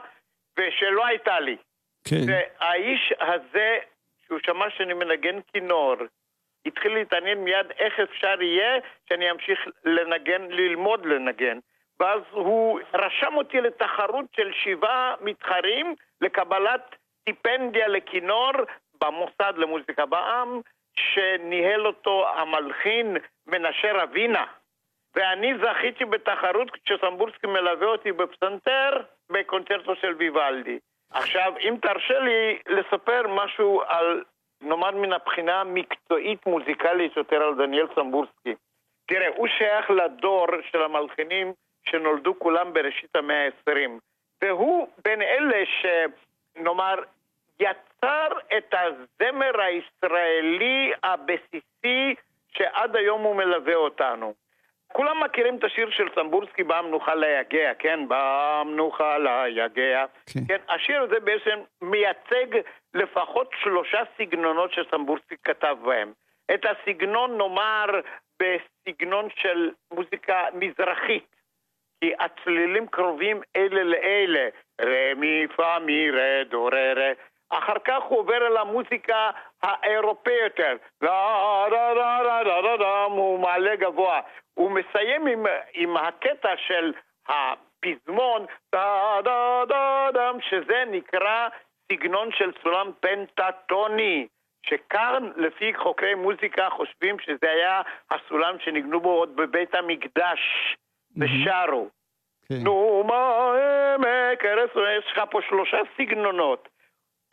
ושלא 0.59 1.07
הייתה 1.07 1.41
לי. 1.41 1.57
כן. 2.05 2.17
והאיש 2.27 3.13
הזה, 3.21 3.79
שהוא 4.27 4.39
שמע 4.47 4.71
שאני 4.71 4.95
מנגן 4.95 5.39
כינור, 5.53 5.95
התחיל 6.67 6.95
להתעניין 6.95 7.39
מיד 7.39 7.67
איך 7.79 8.01
אפשר 8.01 8.43
יהיה 8.43 8.81
שאני 9.09 9.31
אמשיך 9.31 9.61
לנגן, 9.85 10.43
ללמוד 10.51 11.07
לנגן. 11.07 11.59
ואז 12.01 12.21
הוא 12.31 12.81
רשם 12.95 13.35
אותי 13.35 13.61
לתחרות 13.61 14.25
של 14.37 14.53
שבעה 14.53 15.15
מתחרים 15.21 15.95
לקבלת 16.21 16.97
סטיפנדיה 17.21 17.89
לכינור 17.89 18.53
במוסד 19.01 19.53
למוזיקה 19.57 20.07
בעם, 20.07 20.61
שניהל 20.97 21.87
אותו 21.87 22.29
המלחין 22.29 23.17
מנשה 23.47 24.03
רבינה. 24.03 24.45
ואני 25.15 25.53
זכיתי 25.59 26.05
בתחרות 26.05 26.71
כשסמבורסקי 26.71 27.47
מלווה 27.47 27.87
אותי 27.87 28.13
בפסנתר 28.13 28.91
בקונצרטו 29.33 29.97
של 29.97 30.15
ויוולדי. 30.19 30.79
עכשיו, 31.11 31.53
אם 31.61 31.75
תרשה 31.83 32.19
לי 32.19 32.59
לספר 32.67 33.23
משהו 33.29 33.83
על, 33.87 34.25
נאמר 34.61 34.91
מן 34.91 35.13
הבחינה 35.13 35.61
המקצועית 35.61 36.47
מוזיקלית 36.47 37.17
יותר 37.17 37.43
על 37.43 37.55
דניאל 37.55 37.87
סמבורסקי. 37.95 38.55
תראה, 39.07 39.29
הוא 39.37 39.49
שייך 39.49 39.91
לדור 39.91 40.47
של 40.71 40.83
המלחינים 40.83 41.53
שנולדו 41.85 42.39
כולם 42.39 42.73
בראשית 42.73 43.17
המאה 43.17 43.47
ה-20. 43.47 43.91
והוא 44.43 44.89
בין 45.05 45.23
אלה 45.23 45.63
שנאמר 45.67 46.95
יצר 47.99 48.29
את 48.59 48.75
הזמר 48.75 49.61
הישראלי 49.61 50.93
הבסיסי 51.03 52.15
שעד 52.51 52.97
היום 52.97 53.23
הוא 53.23 53.37
מלווה 53.37 53.75
אותנו. 53.75 54.35
כולם 54.93 55.25
מכירים 55.25 55.57
את 55.57 55.65
השיר 55.65 55.91
של 55.91 56.09
סמבורסקי, 56.15 56.63
בם 56.63 56.87
נוכל 56.91 57.15
ליגע, 57.15 57.75
כן? 57.79 58.01
בם 58.09 58.69
נוכל 58.77 59.19
ליגע. 59.19 60.05
כן. 60.35 60.41
כן, 60.49 60.75
השיר 60.75 61.03
הזה 61.03 61.21
בעצם 61.21 61.59
מייצג 61.83 62.61
לפחות 62.95 63.51
שלושה 63.63 64.03
סגנונות 64.19 64.73
שסמבורסקי 64.73 65.35
כתב 65.45 65.77
בהם. 65.85 66.13
את 66.55 66.61
הסגנון 66.65 67.39
נאמר 67.39 68.01
בסגנון 68.41 69.29
של 69.37 69.71
מוזיקה 69.91 70.45
מזרחית, 70.55 71.37
כי 72.01 72.13
הצלילים 72.19 72.87
קרובים 72.87 73.41
אלה 73.57 73.83
לאלה, 73.83 74.49
רה 74.81 75.15
מי 75.17 75.47
פה 75.57 75.79
אחר 77.51 77.79
כך 77.85 78.03
הוא 78.09 78.19
עובר 78.19 78.47
אל 78.47 78.57
המוזיקה 78.57 79.31
האירופאית 79.63 80.59
יותר, 80.59 80.77
הוא 83.11 83.39
מעלה 83.39 83.77
גבוה. 83.77 84.21
הוא 84.55 84.71
מסיים 84.71 85.27
עם, 85.27 85.47
עם 85.75 85.97
הקטע 85.97 86.57
של 86.57 86.93
הפזמון, 87.29 88.47
שזה 90.41 90.85
נקרא 90.87 91.49
סגנון 91.93 92.29
של 92.33 92.53
סולם 92.63 92.91
פנטטוני. 93.01 94.27
שכאן, 94.67 95.31
לפי 95.37 95.75
חוקרי 95.75 96.15
מוזיקה, 96.15 96.69
חושבים 96.71 97.19
שזה 97.19 97.51
היה 97.51 97.83
הסולם 98.11 98.57
שניגנו 98.65 99.01
בו 99.01 99.13
עוד 99.13 99.37
בבית 99.37 99.75
המקדש, 99.75 100.41
ושרו. 101.17 101.89
כן. 102.49 102.55
נו, 102.63 103.05
מה 103.07 103.53
ארץ, 104.45 104.71
יש 104.99 105.13
לך 105.13 105.23
פה 105.31 105.41
שלושה 105.49 105.79
סגנונות. 105.97 106.69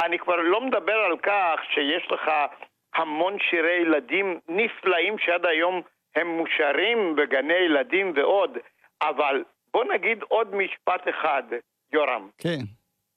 אני 0.01 0.19
כבר 0.19 0.35
לא 0.35 0.61
מדבר 0.61 0.97
על 0.97 1.17
כך 1.17 1.59
שיש 1.73 2.11
לך 2.11 2.31
המון 2.95 3.37
שירי 3.39 3.81
ילדים 3.81 4.39
נפלאים 4.49 5.17
שעד 5.17 5.45
היום 5.45 5.81
הם 6.15 6.27
מושרים 6.27 7.15
בגני 7.15 7.53
ילדים 7.53 8.13
ועוד, 8.15 8.57
אבל 9.01 9.43
בוא 9.73 9.83
נגיד 9.93 10.23
עוד 10.27 10.55
משפט 10.55 11.07
אחד, 11.09 11.43
יורם. 11.93 12.29
כן. 12.37 12.59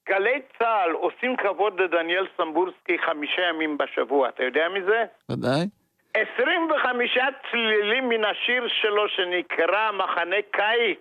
גלי 0.09 0.43
צה"ל 0.59 0.93
עושים 0.93 1.37
כבוד 1.37 1.81
לדניאל 1.81 2.27
סמבורסקי 2.37 2.99
חמישה 2.99 3.43
ימים 3.43 3.79
בשבוע, 3.79 4.29
אתה 4.29 4.45
יודע 4.45 4.69
מזה? 4.69 5.05
ודאי. 5.31 5.67
25 6.15 7.19
צלילים 7.51 8.09
מן 8.09 8.25
השיר 8.25 8.69
שלו 8.69 9.09
שנקרא 9.09 9.93
מחנה 9.93 10.37
קיץ. 10.51 11.01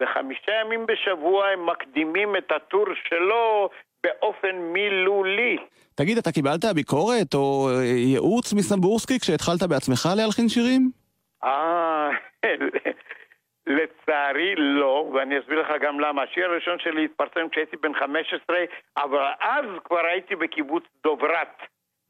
וחמישה 0.00 0.52
ימים 0.60 0.86
בשבוע 0.86 1.46
הם 1.46 1.66
מקדימים 1.66 2.36
את 2.36 2.52
הטור 2.52 2.86
שלו 3.08 3.68
באופן 4.02 4.56
מילולי. 4.56 5.56
תגיד, 5.94 6.18
אתה 6.18 6.32
קיבלת 6.32 6.64
ביקורת 6.74 7.34
או 7.34 7.68
אה, 7.70 7.84
ייעוץ 7.84 8.52
מסמבורסקי 8.52 9.18
כשהתחלת 9.20 9.62
בעצמך 9.62 10.08
להלחין 10.16 10.48
שירים? 10.48 10.90
אה, 11.44 12.10
לצערי 13.76 14.54
לא, 14.56 15.10
ואני 15.14 15.38
אסביר 15.38 15.60
לך 15.60 15.68
גם 15.80 16.00
למה. 16.00 16.22
השיר 16.22 16.44
הראשון 16.44 16.78
שלי 16.78 17.04
התפרסם 17.04 17.48
כשהייתי 17.48 17.76
בן 17.76 17.94
15, 17.94 18.56
אבל 18.96 19.24
אז 19.40 19.64
כבר 19.84 20.06
הייתי 20.12 20.36
בקיבוץ 20.36 20.84
דוברת. 21.04 21.56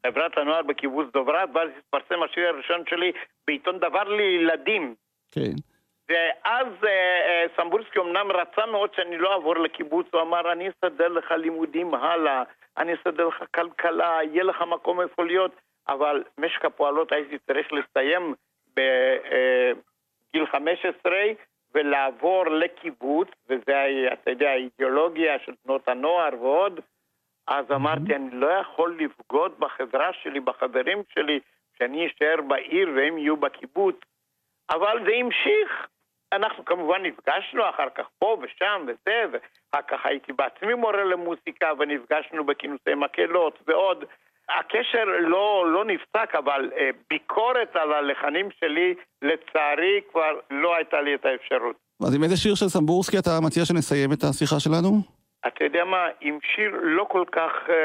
חברת 0.07 0.37
הנוער 0.37 0.61
בקיבוץ 0.61 1.07
דוברת, 1.13 1.49
ואז 1.53 1.69
התפרסם 1.77 2.23
השיר 2.23 2.47
הראשון 2.47 2.83
שלי 2.89 3.11
בעיתון 3.47 3.77
דבר 3.77 4.03
לילדים. 4.03 4.95
כן. 5.31 5.55
ואז 6.09 6.67
אה, 6.83 6.89
אה, 7.27 7.45
סמבורסקי 7.55 7.99
אמנם 7.99 8.31
רצה 8.31 8.65
מאוד 8.65 8.93
שאני 8.93 9.17
לא 9.17 9.33
אעבור 9.33 9.57
לקיבוץ, 9.57 10.07
הוא 10.13 10.21
אמר, 10.21 10.51
אני 10.51 10.69
אסדר 10.69 11.07
לך 11.07 11.31
לימודים 11.31 11.93
הלאה, 11.93 12.43
אני 12.77 12.93
אסדר 12.93 13.27
לך 13.27 13.43
כלכלה, 13.55 14.19
יהיה 14.23 14.43
לך 14.43 14.61
מקום 14.61 15.01
איפה 15.01 15.23
להיות, 15.23 15.51
אבל 15.87 16.23
משק 16.37 16.65
הפועלות 16.65 17.11
הייתי 17.11 17.37
צריך 17.39 17.67
לסיים 17.73 18.33
בגיל 18.73 20.45
15 20.45 21.13
ולעבור 21.73 22.45
לקיבוץ, 22.45 23.27
וזה, 23.49 23.81
היה, 23.81 24.13
אתה 24.13 24.31
יודע, 24.31 24.49
האידיאולוגיה 24.49 25.39
של 25.39 25.53
תנועות 25.63 25.87
הנוער 25.87 26.29
ועוד, 26.41 26.79
אז 27.47 27.71
אמרתי, 27.71 28.15
אני 28.15 28.29
לא 28.31 28.47
יכול 28.47 28.97
לבגוד 28.99 29.59
בחברה 29.59 30.13
שלי, 30.13 30.39
בחברים 30.39 31.03
שלי, 31.13 31.39
שאני 31.77 32.07
אשאר 32.07 32.41
בעיר 32.47 32.89
והם 32.95 33.17
יהיו 33.17 33.37
בקיבוץ. 33.37 33.95
אבל 34.69 35.05
זה 35.05 35.11
המשיך. 35.15 35.87
אנחנו 36.33 36.65
כמובן 36.65 37.01
נפגשנו 37.03 37.69
אחר 37.69 37.89
כך 37.95 38.05
פה 38.19 38.37
ושם 38.41 38.85
וזה, 38.87 39.25
ואחר 39.31 39.87
כך 39.87 40.05
הייתי 40.05 40.33
בעצמי 40.33 40.73
מורה 40.73 41.03
למוסיקה 41.03 41.71
ונפגשנו 41.79 42.45
בכינוסי 42.45 42.95
מקהלות 42.95 43.59
ועוד. 43.67 44.05
הקשר 44.59 45.05
לא, 45.19 45.65
לא 45.73 45.85
נפסק, 45.85 46.35
אבל 46.37 46.71
אה, 46.77 46.89
ביקורת 47.09 47.75
על 47.75 47.93
הלחנים 47.93 48.49
שלי, 48.59 48.95
לצערי, 49.21 50.01
כבר 50.11 50.39
לא 50.51 50.75
הייתה 50.75 51.01
לי 51.01 51.15
את 51.15 51.25
האפשרות. 51.25 51.75
אז 52.07 52.15
עם 52.15 52.23
איזה 52.23 52.37
שיר 52.37 52.55
של 52.55 52.67
סמבורסקי 52.67 53.17
אתה 53.19 53.29
מציע 53.45 53.65
שנסיים 53.65 54.09
את 54.13 54.23
השיחה 54.23 54.59
שלנו? 54.59 54.89
אתה 55.47 55.63
יודע 55.63 55.85
מה, 55.85 56.07
עם 56.21 56.37
שיר 56.55 56.71
לא 56.81 57.05
כל 57.09 57.23
כך 57.31 57.51
אה, 57.69 57.75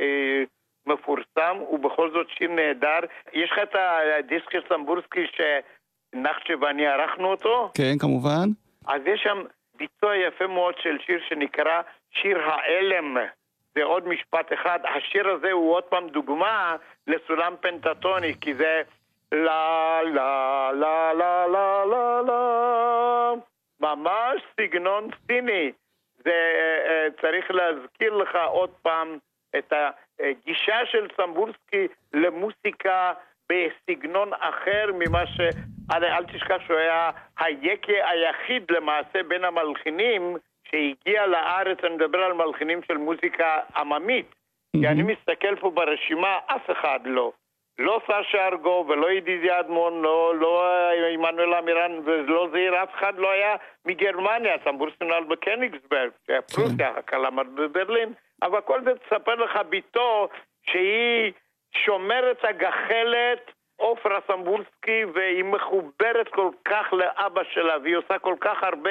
אה, 0.00 0.42
מפורסם, 0.86 1.56
ובכל 1.72 2.10
זאת 2.10 2.26
שיר 2.38 2.50
נהדר. 2.50 3.00
יש 3.32 3.50
לך 3.52 3.58
את 3.62 3.76
הדיסק 4.18 4.50
של 4.52 4.62
סמבורסקי 4.68 5.26
שנחצ'ה 6.14 6.54
ואני 6.60 6.86
ערכנו 6.86 7.30
אותו? 7.30 7.70
כן, 7.76 7.98
כמובן. 7.98 8.48
אז 8.86 9.02
יש 9.06 9.20
שם 9.22 9.42
ביצוע 9.74 10.16
יפה 10.16 10.46
מאוד 10.46 10.74
של 10.82 10.98
שיר 11.06 11.20
שנקרא 11.28 11.82
שיר 12.10 12.38
העלם. 12.38 13.16
זה 13.74 13.84
עוד 13.84 14.08
משפט 14.08 14.52
אחד. 14.52 14.78
השיר 14.96 15.28
הזה 15.28 15.52
הוא 15.52 15.74
עוד 15.74 15.84
פעם 15.84 16.08
דוגמה 16.08 16.76
לסולם 17.06 17.54
פנטטוני, 17.60 18.34
כי 18.40 18.54
זה 18.54 18.82
לה 19.32 20.02
לה 20.02 20.70
לה 20.72 21.12
לה 21.12 21.46
לה 21.46 21.84
לה 21.84 22.20
לה 22.22 23.32
ממש 23.80 24.42
סגנון 24.56 25.08
סיני. 25.26 25.72
זה 26.24 26.30
אה, 26.30 26.90
אה, 26.90 27.08
צריך 27.20 27.50
להזכיר 27.50 28.14
לך 28.14 28.38
עוד 28.46 28.70
פעם 28.82 29.18
את 29.58 29.72
הגישה 30.20 30.86
של 30.86 31.08
סמבורסקי 31.16 31.88
למוסיקה 32.12 33.12
בסגנון 33.52 34.30
אחר 34.40 34.90
ממה 34.98 35.26
ש... 35.26 35.40
אל, 35.94 36.04
אל 36.04 36.24
תשכח 36.24 36.60
שהוא 36.66 36.76
היה 36.76 37.10
היקה 37.38 37.92
היחיד 38.10 38.70
למעשה 38.70 39.22
בין 39.28 39.44
המלחינים 39.44 40.36
שהגיע 40.68 41.26
לארץ, 41.26 41.78
אני 41.84 41.94
מדבר 41.94 42.18
על 42.18 42.32
מלחינים 42.32 42.80
של 42.88 42.96
מוזיקה 42.96 43.58
עממית. 43.76 44.26
Mm-hmm. 44.26 44.80
כי 44.80 44.88
אני 44.88 45.02
מסתכל 45.02 45.56
פה 45.56 45.70
ברשימה, 45.70 46.38
אף 46.46 46.70
אחד 46.70 47.00
לא. 47.04 47.32
לא 47.78 48.00
סשה 48.04 48.46
ארגו 48.46 48.84
ולא 48.88 49.10
ידידיה 49.12 49.60
אדמון, 49.60 50.02
לא, 50.02 50.34
לא 50.36 50.64
עמנואל 51.14 51.54
אמירן 51.54 51.92
ולא 52.04 52.48
זעיר, 52.52 52.82
אף 52.82 52.94
אחד 52.94 53.18
לא 53.18 53.30
היה 53.30 53.56
מגרמניה, 53.84 54.56
סמבורסקי 54.64 55.04
נולד 55.04 55.24
בקניגסברג, 55.28 56.10
שהיה 56.26 56.42
פרוסיה, 56.42 56.92
למד 57.12 57.46
בברלין, 57.54 58.12
אבל 58.42 58.60
כל 58.60 58.84
זה 58.84 58.90
תספר 58.94 59.34
לך 59.34 59.58
בתו 59.68 60.28
שהיא 60.70 61.32
שומרת 61.72 62.44
הגחלת, 62.44 63.50
עופרה 63.76 64.18
סמבורסקי, 64.26 65.04
והיא 65.14 65.44
מחוברת 65.44 66.28
כל 66.30 66.50
כך 66.64 66.92
לאבא 66.92 67.42
שלה, 67.50 67.76
והיא 67.82 67.96
עושה 67.96 68.18
כל 68.18 68.34
כך 68.40 68.62
הרבה 68.62 68.90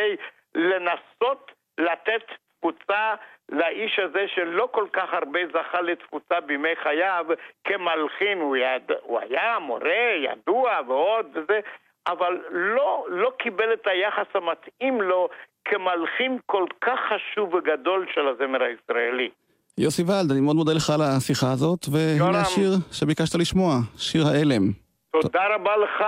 לנסות 0.56 1.52
לתת 1.78 2.22
תפוצה 2.60 3.16
לאיש 3.50 4.00
הזה 4.00 4.28
שלא 4.28 4.70
כל 4.72 4.88
כך 4.94 5.14
הרבה 5.14 5.40
זכה 5.54 5.82
לתפוצה 5.82 6.40
בימי 6.40 6.76
חייו 6.76 7.26
כמלחין, 7.64 8.38
הוא, 8.38 8.58
יד, 8.58 8.92
הוא 9.02 9.20
היה 9.20 9.60
מורה 9.60 10.14
ידוע 10.18 10.80
ועוד 10.88 11.28
וזה, 11.34 11.60
אבל 12.08 12.42
לא, 12.50 13.06
לא 13.10 13.32
קיבל 13.38 13.74
את 13.74 13.88
היחס 13.88 14.28
המתאים 14.34 15.02
לו 15.02 15.30
כמלחין 15.66 16.40
כל 16.46 16.66
כך 16.82 17.00
חשוב 17.00 17.54
וגדול 17.54 18.08
של 18.14 18.28
הזמר 18.28 18.64
הישראלי. 18.64 19.30
יוסי 19.78 20.04
ולד, 20.04 20.32
אני 20.32 20.42
מאוד 20.42 20.56
מודה 20.56 20.74
לך 20.74 20.90
על 20.90 21.02
השיחה 21.02 21.52
הזאת, 21.52 21.88
והנה 21.92 22.42
השיר 22.42 22.78
שביקשת 22.92 23.36
לשמוע, 23.36 23.80
שיר 23.98 24.28
ההלם. 24.28 24.72
תודה 25.22 25.42
רבה 25.56 25.72
לך. 25.84 26.04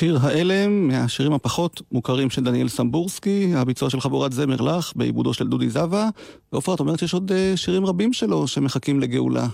שיר 0.00 0.18
ההלם, 0.22 0.88
מהשירים 0.88 1.32
הפחות 1.32 1.82
מוכרים 1.92 2.30
של 2.30 2.44
דניאל 2.44 2.68
סמבורסקי, 2.68 3.52
הביצוע 3.54 3.90
של 3.90 4.00
חבורת 4.00 4.32
זמר 4.32 4.60
לך, 4.60 4.92
בעיבודו 4.96 5.34
של 5.34 5.48
דודי 5.48 5.70
זבה. 5.70 6.08
ועופרה, 6.52 6.74
את 6.74 6.80
אומרת 6.80 6.98
שיש 6.98 7.14
עוד 7.14 7.32
אה, 7.32 7.52
שירים 7.56 7.86
רבים 7.86 8.12
שלו 8.12 8.46
שמחכים 8.48 9.00
לגאולה. 9.00 9.46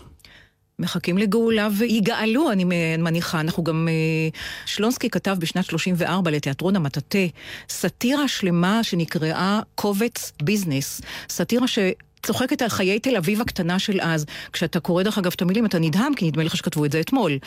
מחכים 0.78 1.18
לגאולה 1.18 1.68
ויגאלו, 1.78 2.52
אני 2.52 2.64
מניחה. 2.98 3.40
אנחנו 3.40 3.64
גם... 3.64 3.88
אה, 3.88 4.28
שלונסקי 4.66 5.10
כתב 5.10 5.36
בשנת 5.38 5.64
34 5.64 6.30
לתיאטרון 6.30 6.76
המטאטה 6.76 7.18
סאטירה 7.68 8.28
שלמה 8.28 8.84
שנקראה 8.84 9.60
קובץ 9.74 10.32
ביזנס. 10.42 11.00
סאטירה 11.28 11.68
ש... 11.68 11.78
צוחקת 12.26 12.62
על 12.62 12.68
חיי 12.68 12.98
תל 12.98 13.16
אביב 13.16 13.40
הקטנה 13.40 13.78
של 13.78 14.00
אז. 14.00 14.26
כשאתה 14.52 14.80
קורא 14.80 15.02
דרך 15.02 15.18
אגב 15.18 15.32
את 15.36 15.42
המילים 15.42 15.66
אתה 15.66 15.78
נדהם, 15.78 16.14
כי 16.14 16.28
נדמה 16.28 16.44
לך 16.44 16.56
שכתבו 16.56 16.84
את 16.84 16.92
זה 16.92 17.00
אתמול. 17.00 17.38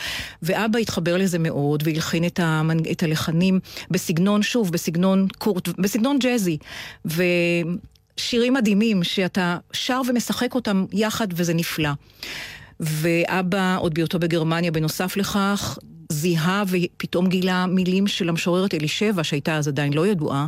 ואבא 0.42 0.80
התחבר 0.80 1.18
לזה 1.18 1.40
מאוד, 1.40 1.84
והלחין 1.86 2.26
את, 2.26 2.40
המנ... 2.40 2.78
את 2.92 3.04
הלחנים 3.04 3.60
בסגנון, 3.92 4.42
שוב, 4.44 4.72
בסגנון 4.72 5.28
קורט, 5.38 5.68
בסגנון 5.68 6.20
ג'אזי. 6.20 6.58
ושירים 7.06 8.54
מדהימים 8.54 9.04
שאתה 9.04 9.58
שר 9.74 10.02
ומשחק 10.08 10.56
אותם 10.56 10.86
יחד 10.92 11.28
וזה 11.36 11.54
נפלא. 11.54 11.90
ואבא, 12.80 13.78
עוד 13.80 13.94
בהיותו 13.94 14.20
בגרמניה, 14.20 14.72
בנוסף 14.72 15.18
לכך, 15.18 15.78
זיהה 16.12 16.64
ופתאום 16.68 17.30
גילה 17.30 17.66
מילים 17.66 18.08
של 18.08 18.30
המשוררת 18.30 18.74
אלישבע, 18.74 19.24
שהייתה 19.24 19.58
אז 19.58 19.68
עדיין 19.68 19.94
לא 19.94 20.08
ידועה, 20.08 20.48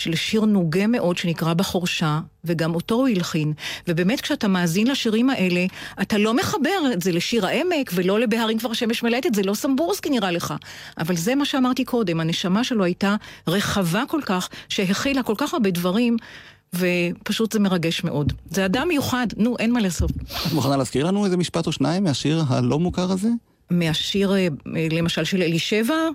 של 0.00 0.14
שיר 0.14 0.44
נוגה 0.44 0.86
מאוד 0.86 1.16
שנקרא 1.18 1.54
בחורשה, 1.54 2.20
וגם 2.44 2.74
אותו 2.74 2.94
הוא 2.94 3.08
הלחין. 3.08 3.52
ובאמת 3.88 4.20
כשאתה 4.20 4.48
מאזין 4.48 4.86
לשירים 4.86 5.30
האלה, 5.30 5.66
אתה 6.02 6.18
לא 6.18 6.34
מחבר 6.34 6.92
את 6.92 7.02
זה 7.02 7.12
לשיר 7.12 7.46
העמק 7.46 7.90
ולא 7.94 8.20
לבהרים 8.20 8.58
כבר 8.58 8.70
השמש 8.70 9.02
מלטת, 9.02 9.34
זה 9.34 9.42
לא 9.42 9.54
סמבורסקי 9.54 10.10
נראה 10.10 10.30
לך. 10.30 10.54
אבל 10.98 11.16
זה 11.16 11.34
מה 11.34 11.44
שאמרתי 11.44 11.84
קודם, 11.84 12.20
הנשמה 12.20 12.64
שלו 12.64 12.84
הייתה 12.84 13.16
רחבה 13.46 14.02
כל 14.08 14.20
כך, 14.26 14.48
שהכילה 14.68 15.22
כל 15.22 15.34
כך 15.38 15.54
הרבה 15.54 15.70
דברים. 15.70 16.16
ופשוט 16.74 17.52
זה 17.52 17.60
מרגש 17.60 18.04
מאוד. 18.04 18.32
זה 18.50 18.64
אדם 18.64 18.88
מיוחד, 18.88 19.26
נו, 19.36 19.56
אין 19.58 19.72
מה 19.72 19.80
לעשות. 19.80 20.10
את 20.46 20.52
מוכנה 20.52 20.76
להזכיר 20.76 21.06
לנו 21.06 21.24
איזה 21.24 21.36
משפט 21.36 21.66
או 21.66 21.72
שניים 21.72 22.04
מהשיר 22.04 22.42
הלא 22.48 22.78
מוכר 22.78 23.12
הזה? 23.12 23.28
מהשיר, 23.70 24.32
אה, 24.34 24.48
למשל, 24.90 25.24
של 25.24 25.42
אלישבע, 25.42 26.08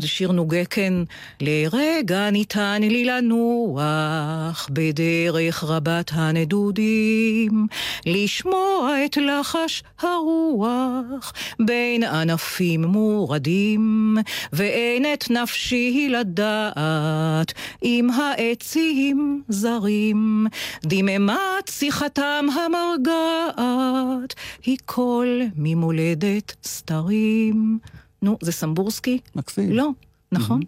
זה 0.00 0.08
שיר 0.08 0.32
נוגה, 0.32 0.64
כן, 0.64 0.94
לרגע 1.40 2.30
ניתן 2.30 2.82
לי 2.82 3.04
לנוח 3.04 4.68
בדרך 4.72 5.64
רבת 5.64 6.10
הנדודים, 6.14 7.66
לשמוע 8.06 9.04
את 9.04 9.16
לחש 9.16 9.82
הרוח 10.00 11.32
בין 11.60 12.04
ענפים 12.04 12.84
מורדים, 12.84 14.16
ואין 14.52 15.04
את 15.14 15.30
נפשי 15.30 16.08
לדעת 16.10 17.52
אם 17.82 18.08
העצים 18.14 19.42
זרים, 19.48 20.46
דממת 20.84 21.68
שיחתם 21.70 22.46
המרגעת 22.54 24.34
היא 24.64 24.76
קול 24.84 25.42
ממולדת 25.56 26.54
סתר. 26.64 27.01
דברים. 27.02 27.78
נו, 28.22 28.38
זה 28.40 28.52
סמבורסקי? 28.52 29.18
מקסים. 29.36 29.72
לא. 29.72 29.90
נכון. 30.32 30.60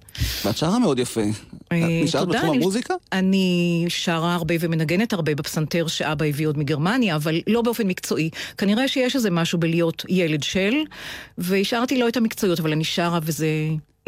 ואת 0.45 0.57
שרה 0.57 0.78
מאוד 0.78 0.99
יפה. 0.99 1.20
את 1.66 1.72
נשארת 2.05 2.28
בתחום 2.28 2.57
המוזיקה? 2.57 2.95
אני 3.12 3.85
שרה 3.89 4.35
הרבה 4.35 4.55
ומנגנת 4.61 5.12
הרבה 5.12 5.35
בפסנתר 5.35 5.87
שאבא 5.87 6.24
הביא 6.24 6.47
עוד 6.47 6.59
מגרמניה, 6.59 7.16
אבל 7.16 7.41
לא 7.47 7.62
באופן 7.62 7.87
מקצועי. 7.87 8.30
כנראה 8.59 8.89
שיש 8.89 9.16
איזה 9.16 9.30
משהו 9.30 9.59
בלהיות 9.59 10.05
ילד 10.09 10.43
של, 10.43 10.74
והשארתי 11.39 11.99
לו 11.99 12.09
את 12.09 12.16
המקצועיות, 12.16 12.61
אבל 12.61 12.72
אני 12.72 12.85
שרה 12.85 13.18
וזה 13.22 13.49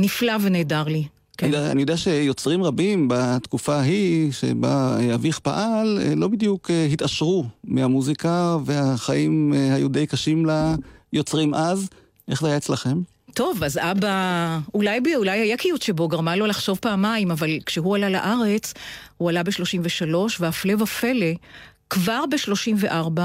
נפלא 0.01 0.33
ונהדר 0.43 0.85
לי. 0.85 1.05
כן. 1.39 1.55
אני, 1.55 1.71
אני 1.71 1.81
יודע 1.81 1.97
שיוצרים 1.97 2.65
רבים 2.65 3.09
בתקופה 3.11 3.75
ההיא 3.77 4.33
שבה 4.33 4.99
אביך 5.15 5.39
פעל, 5.39 6.01
לא 6.17 6.29
בדיוק 6.29 6.71
התעשרו 6.93 7.45
מהמוזיקה, 7.65 8.57
והחיים 8.65 9.53
היו 9.53 9.89
די 9.89 10.07
קשים 10.07 10.47
ליוצרים 11.13 11.55
אז. 11.55 11.89
איך 12.29 12.41
זה 12.41 12.47
היה 12.49 12.57
אצלכם? 12.57 12.99
טוב, 13.35 13.65
אז 13.65 13.79
אבא, 13.79 14.59
אולי, 14.75 15.01
אולי 15.17 15.39
היקיות 15.39 15.83
שבו 15.83 16.09
גרמה 16.09 16.37
לו 16.37 16.47
לחשוב 16.47 16.79
פעמיים, 16.79 17.31
אבל 17.31 17.51
כשהוא 17.67 17.97
עלה 17.97 18.09
לארץ, 18.09 18.75
הוא 19.17 19.29
עלה 19.31 19.43
ב-33, 19.43 20.15
והפלא 20.41 20.83
ופלא, 20.83 21.33
כבר 21.91 22.25
ב-34, 22.31 23.21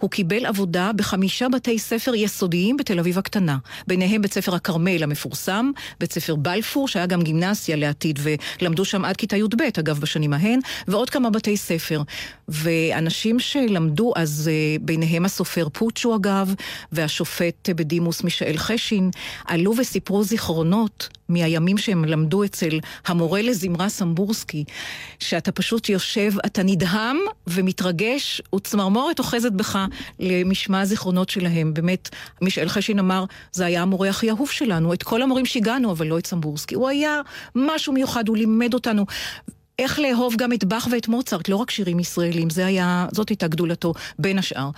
הוא 0.00 0.10
קיבל 0.10 0.46
עבודה 0.46 0.90
בחמישה 0.96 1.48
בתי 1.48 1.78
ספר 1.78 2.14
יסודיים 2.14 2.76
בתל 2.76 2.98
אביב 2.98 3.18
הקטנה. 3.18 3.58
ביניהם 3.86 4.22
בית 4.22 4.32
ספר 4.32 4.54
הכרמל 4.54 5.02
המפורסם, 5.02 5.70
בית 6.00 6.12
ספר 6.12 6.36
בלפור, 6.36 6.88
שהיה 6.88 7.06
גם 7.06 7.22
גימנסיה 7.22 7.76
לעתיד, 7.76 8.18
ולמדו 8.22 8.84
שם 8.84 9.04
עד 9.04 9.16
כיתה 9.16 9.36
י"ב, 9.36 9.62
אגב, 9.78 10.00
בשנים 10.00 10.32
ההן, 10.32 10.60
ועוד 10.88 11.10
כמה 11.10 11.30
בתי 11.30 11.56
ספר. 11.56 12.02
ואנשים 12.48 13.38
שלמדו 13.40 14.12
אז, 14.16 14.50
אה, 14.52 14.76
ביניהם 14.80 15.24
הסופר 15.24 15.68
פוצ'ו 15.72 16.16
אגב, 16.16 16.54
והשופט 16.92 17.68
בדימוס 17.68 18.24
מישאל 18.24 18.56
חשין, 18.56 19.10
עלו 19.46 19.74
וסיפרו 19.76 20.24
זיכרונות 20.24 21.08
מהימים 21.30 21.78
שהם 21.78 22.04
למדו 22.04 22.44
אצל 22.44 22.78
המורה 23.06 23.42
לזמרה 23.42 23.88
סמבורסקי, 23.88 24.64
שאתה 25.18 25.52
פשוט 25.52 25.88
יושב, 25.88 26.32
אתה 26.46 26.62
נדהם 26.62 27.18
ומתרגש, 27.46 28.42
וצמרמורת 28.54 29.18
אוחזת 29.18 29.52
בך 29.52 29.78
למשמע 30.18 30.80
הזיכרונות 30.80 31.28
שלהם. 31.28 31.74
באמת, 31.74 32.08
מישאל 32.42 32.68
חשין 32.68 32.98
אמר, 32.98 33.24
זה 33.52 33.66
היה 33.66 33.82
המורה 33.82 34.08
הכי 34.08 34.30
אהוב 34.30 34.50
שלנו, 34.50 34.92
את 34.92 35.02
כל 35.02 35.22
המורים 35.22 35.46
שיגענו, 35.46 35.92
אבל 35.92 36.06
לא 36.06 36.18
את 36.18 36.26
סמבורסקי. 36.26 36.74
הוא 36.74 36.88
היה 36.88 37.20
משהו 37.54 37.92
מיוחד, 37.92 38.28
הוא 38.28 38.36
לימד 38.36 38.74
אותנו. 38.74 39.06
איך 39.78 39.98
לאהוב 39.98 40.34
גם 40.38 40.52
את 40.52 40.64
באך 40.64 40.88
ואת 40.90 41.08
מוצרט, 41.08 41.48
לא 41.48 41.56
רק 41.56 41.70
שירים 41.70 42.00
ישראלים, 42.00 42.50
זה 42.50 42.66
היה, 42.66 43.06
זאת 43.12 43.28
הייתה 43.28 43.48
גדולתו, 43.48 43.94
בין 44.18 44.38
השאר. 44.38 44.70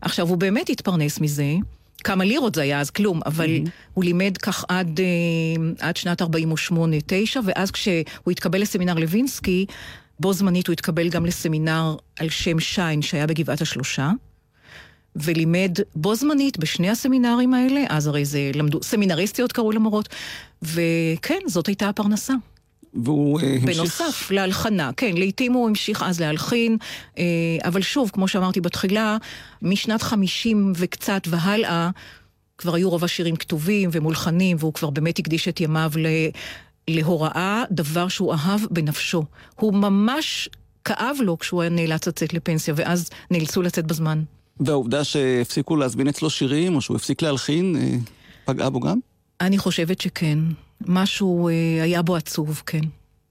עכשיו, 0.00 0.28
הוא 0.28 0.36
באמת 0.36 0.68
התפרנס 0.68 1.20
מזה. 1.20 1.44
כמה 2.04 2.24
לירות 2.24 2.54
זה 2.54 2.62
היה 2.62 2.80
אז 2.80 2.90
כלום, 2.90 3.20
אבל 3.26 3.46
mm-hmm. 3.46 3.70
הוא 3.94 4.04
לימד 4.04 4.36
כך 4.36 4.64
עד, 4.68 5.00
uh, 5.00 5.84
עד 5.84 5.96
שנת 5.96 6.22
48-9, 6.22 6.24
ואז 7.44 7.70
כשהוא 7.70 8.30
התקבל 8.30 8.60
לסמינר 8.60 8.94
לוינסקי, 8.94 9.66
בו 10.20 10.32
זמנית 10.32 10.66
הוא 10.66 10.72
התקבל 10.72 11.08
גם 11.08 11.26
לסמינר 11.26 11.96
על 12.18 12.28
שם 12.28 12.60
שיין 12.60 13.02
שהיה 13.02 13.26
בגבעת 13.26 13.60
השלושה. 13.60 14.10
ולימד 15.16 15.78
בו 15.96 16.14
זמנית 16.14 16.58
בשני 16.58 16.90
הסמינרים 16.90 17.54
האלה, 17.54 17.84
אז 17.88 18.06
הרי 18.06 18.24
זה 18.24 18.50
למדו, 18.54 18.82
סמינריסטיות 18.82 19.52
קראו 19.52 19.72
למורות, 19.72 20.08
וכן, 20.62 21.38
זאת 21.46 21.66
הייתה 21.66 21.88
הפרנסה. 21.88 22.34
והוא 22.94 23.40
uh, 23.40 23.44
המשיך... 23.44 23.76
בנוסף 23.76 24.30
להלחנה, 24.30 24.90
כן, 24.96 25.14
לעתים 25.16 25.52
הוא 25.52 25.68
המשיך 25.68 26.02
אז 26.02 26.20
להלחין, 26.20 26.76
uh, 27.14 27.18
אבל 27.64 27.82
שוב, 27.82 28.10
כמו 28.12 28.28
שאמרתי 28.28 28.60
בתחילה, 28.60 29.16
משנת 29.62 30.02
חמישים 30.02 30.72
וקצת 30.76 31.22
והלאה, 31.26 31.90
כבר 32.58 32.74
היו 32.74 32.90
רוב 32.90 33.04
השירים 33.04 33.36
כתובים 33.36 33.90
ומולחנים, 33.92 34.56
והוא 34.60 34.72
כבר 34.72 34.90
באמת 34.90 35.18
הקדיש 35.18 35.48
את 35.48 35.60
ימיו 35.60 35.92
ל... 35.96 36.06
להוראה, 36.88 37.64
דבר 37.70 38.08
שהוא 38.08 38.34
אהב 38.34 38.60
בנפשו. 38.70 39.24
הוא 39.56 39.74
ממש 39.74 40.48
כאב 40.84 41.16
לו 41.20 41.38
כשהוא 41.38 41.62
היה 41.62 41.70
נאלץ 41.70 42.08
לצאת 42.08 42.34
לפנסיה, 42.34 42.74
ואז 42.76 43.10
נאלצו 43.30 43.62
לצאת 43.62 43.86
בזמן. 43.86 44.22
והעובדה 44.60 45.04
שהפסיקו 45.04 45.76
להזמין 45.76 46.08
אצלו 46.08 46.30
שירים, 46.30 46.76
או 46.76 46.80
שהוא 46.80 46.96
הפסיק 46.96 47.22
להלחין, 47.22 47.76
אה, 47.76 47.96
פגעה 48.44 48.70
בו 48.70 48.80
גם? 48.80 48.98
אני 49.40 49.58
חושבת 49.58 50.00
שכן. 50.00 50.38
משהו 50.86 51.48
אה, 51.48 51.52
היה 51.82 52.02
בו 52.02 52.16
עצוב, 52.16 52.62
כן. 52.66 52.80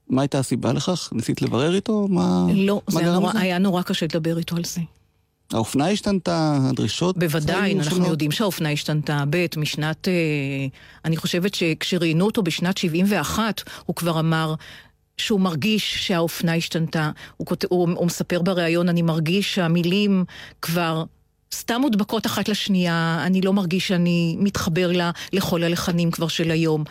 מה 0.08 0.22
הייתה 0.22 0.38
הסיבה 0.38 0.72
לכך? 0.72 1.08
ניסית 1.12 1.42
לברר 1.42 1.74
איתו? 1.74 2.08
מה, 2.10 2.46
לא, 2.54 2.80
מה 2.92 3.00
זה 3.00 3.12
נורא, 3.12 3.32
היה 3.34 3.58
נורא 3.58 3.82
קשה 3.82 4.06
לדבר 4.06 4.38
איתו 4.38 4.56
על 4.56 4.64
זה. 4.64 4.80
האופנה 5.52 5.88
השתנתה, 5.88 6.58
הדרישות? 6.70 7.18
בוודאי, 7.18 7.74
אנחנו 7.74 7.90
שונות. 7.90 8.08
יודעים 8.08 8.30
שהאופנה 8.30 8.70
השתנתה. 8.70 9.24
ב', 9.30 9.46
משנת... 9.56 10.08
אה, 10.08 10.12
אני 11.04 11.16
חושבת 11.16 11.54
שכשראיינו 11.54 12.24
אותו 12.24 12.42
בשנת 12.42 12.78
71, 12.78 13.62
הוא 13.86 13.96
כבר 13.96 14.20
אמר 14.20 14.54
שהוא 15.16 15.40
מרגיש 15.40 16.06
שהאופנה 16.06 16.54
השתנתה. 16.54 17.10
הוא, 17.36 17.46
הוא, 17.68 17.88
הוא 17.94 18.06
מספר 18.06 18.42
בריאיון, 18.42 18.88
אני 18.88 19.02
מרגיש 19.02 19.54
שהמילים 19.54 20.24
כבר 20.62 21.04
סתם 21.54 21.80
מודבקות 21.80 22.26
אחת 22.26 22.48
לשנייה, 22.48 23.22
אני 23.26 23.40
לא 23.40 23.52
מרגיש 23.52 23.88
שאני 23.88 24.36
מתחבר 24.38 24.92
לה 24.92 25.10
לכל 25.32 25.62
הלחנים 25.62 26.10
כבר 26.10 26.28
של 26.28 26.50
היום. 26.50 26.84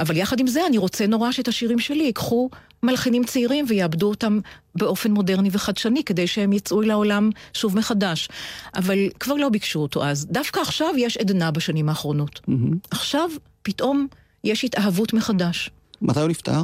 אבל 0.00 0.16
יחד 0.16 0.40
עם 0.40 0.46
זה, 0.46 0.66
אני 0.66 0.78
רוצה 0.78 1.06
נורא 1.06 1.32
שאת 1.32 1.48
השירים 1.48 1.78
שלי 1.78 2.04
ייקחו 2.04 2.50
מלחינים 2.82 3.24
צעירים 3.24 3.64
ויעבדו 3.68 4.08
אותם 4.08 4.38
באופן 4.74 5.12
מודרני 5.12 5.48
וחדשני, 5.52 6.04
כדי 6.04 6.26
שהם 6.26 6.52
יצאו 6.52 6.80
לעולם 6.80 7.30
שוב 7.54 7.76
מחדש. 7.76 8.28
אבל 8.74 8.98
כבר 9.20 9.34
לא 9.34 9.48
ביקשו 9.48 9.80
אותו 9.80 10.04
אז. 10.04 10.26
דווקא 10.30 10.60
עכשיו 10.60 10.94
יש 10.98 11.16
עדנה 11.16 11.50
בשנים 11.50 11.88
האחרונות. 11.88 12.40
Mm-hmm. 12.48 12.74
עכשיו, 12.90 13.30
פתאום, 13.62 14.06
יש 14.44 14.64
התאהבות 14.64 15.12
מחדש. 15.12 15.70
מתי 16.02 16.20
הוא 16.20 16.28
נפטר? 16.28 16.62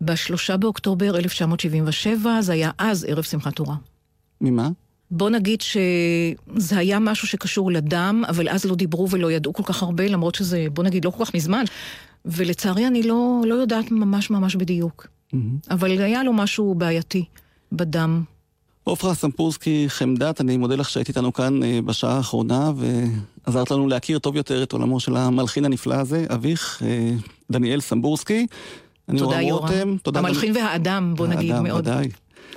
בשלושה 0.00 0.56
באוקטובר 0.56 1.16
1977, 1.16 2.40
זה 2.40 2.52
היה 2.52 2.70
אז 2.78 3.04
ערב 3.08 3.24
שמחת 3.24 3.56
תורה. 3.56 3.76
ממה? 4.40 4.68
בוא 5.10 5.30
נגיד 5.30 5.60
שזה 5.60 6.78
היה 6.78 6.98
משהו 6.98 7.28
שקשור 7.28 7.72
לדם, 7.72 8.22
אבל 8.28 8.48
אז 8.48 8.64
לא 8.64 8.74
דיברו 8.74 9.10
ולא 9.10 9.32
ידעו 9.32 9.52
כל 9.52 9.62
כך 9.62 9.82
הרבה, 9.82 10.08
למרות 10.08 10.34
שזה, 10.34 10.66
בוא 10.72 10.84
נגיד, 10.84 11.04
לא 11.04 11.10
כל 11.10 11.24
כך 11.24 11.34
מזמן. 11.34 11.64
ולצערי 12.24 12.86
אני 12.86 13.02
לא, 13.02 13.42
לא 13.46 13.54
יודעת 13.54 13.90
ממש 13.90 14.30
ממש 14.30 14.56
בדיוק. 14.56 15.06
אבל 15.70 15.90
היה 15.90 16.22
לו 16.22 16.32
משהו 16.32 16.74
בעייתי 16.74 17.24
בדם. 17.72 18.22
עופרה 18.84 19.14
סמפורסקי 19.14 19.84
חמדת, 19.88 20.40
אני 20.40 20.56
מודה 20.56 20.76
לך 20.76 20.90
שהיית 20.90 21.08
איתנו 21.08 21.32
כאן 21.32 21.62
אה, 21.62 21.78
בשעה 21.84 22.16
האחרונה 22.16 22.72
ועזרת 23.46 23.70
לנו 23.70 23.88
להכיר 23.88 24.18
טוב 24.18 24.36
יותר 24.36 24.62
את 24.62 24.72
עולמו 24.72 25.00
של 25.00 25.16
המלחין 25.16 25.64
הנפלא 25.64 25.94
הזה, 25.94 26.26
אביך, 26.34 26.82
אה, 26.86 27.10
דניאל 27.50 27.80
סמבורסקי. 27.80 28.46
תודה 29.18 29.40
יורם. 29.40 29.62
רותם, 29.68 29.96
תודה 30.02 30.18
המלחין 30.18 30.52
גם- 30.54 30.56
והאדם, 30.64 31.14
בוא 31.16 31.26
נגיד 31.26 31.50
האדם, 31.50 31.64
מאוד. 31.64 31.80
ודאי. 31.80 32.08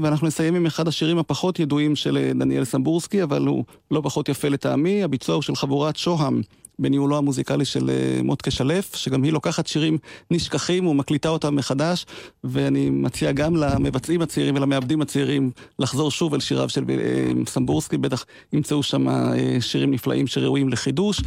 ואנחנו 0.01 0.27
נסיים 0.27 0.55
עם 0.55 0.65
אחד 0.65 0.87
השירים 0.87 1.17
הפחות 1.17 1.59
ידועים 1.59 1.95
של 1.95 2.17
אה, 2.17 2.31
דניאל 2.39 2.65
סמבורסקי, 2.65 3.23
אבל 3.23 3.47
הוא 3.47 3.63
לא 3.91 4.01
פחות 4.03 4.29
יפה 4.29 4.49
לטעמי, 4.49 5.03
הביצוע 5.03 5.35
הוא 5.35 5.41
של 5.41 5.55
חבורת 5.55 5.95
שוהם, 5.95 6.41
בניהולו 6.79 7.17
המוזיקלי 7.17 7.65
של 7.65 7.89
אה, 7.89 8.23
מוטקה 8.23 8.51
שלף, 8.51 8.95
שגם 8.95 9.23
היא 9.23 9.31
לוקחת 9.31 9.67
שירים 9.67 9.97
נשכחים 10.31 10.87
ומקליטה 10.87 11.29
אותם 11.29 11.55
מחדש, 11.55 12.05
ואני 12.43 12.89
מציע 12.89 13.31
גם 13.31 13.55
למבצעים 13.55 14.21
הצעירים 14.21 14.55
ולמעבדים 14.55 15.01
הצעירים 15.01 15.51
לחזור 15.79 16.11
שוב 16.11 16.33
אל 16.33 16.39
שיריו 16.39 16.69
של 16.69 16.83
אה, 16.89 17.31
סמבורסקי, 17.47 17.97
בטח 17.97 18.25
ימצאו 18.53 18.83
שם 18.83 19.07
שירים 19.59 19.91
נפלאים 19.91 20.27
שראויים 20.27 20.69
לחידוש. 20.69 21.21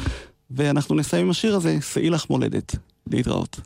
ואנחנו 0.51 0.95
נסיים 0.95 1.25
עם 1.25 1.31
השיר 1.31 1.57
הזה, 1.57 1.79
שאי 1.93 2.11
לך 2.11 2.31
מולדת. 2.31 2.77
להתראות. 3.11 3.61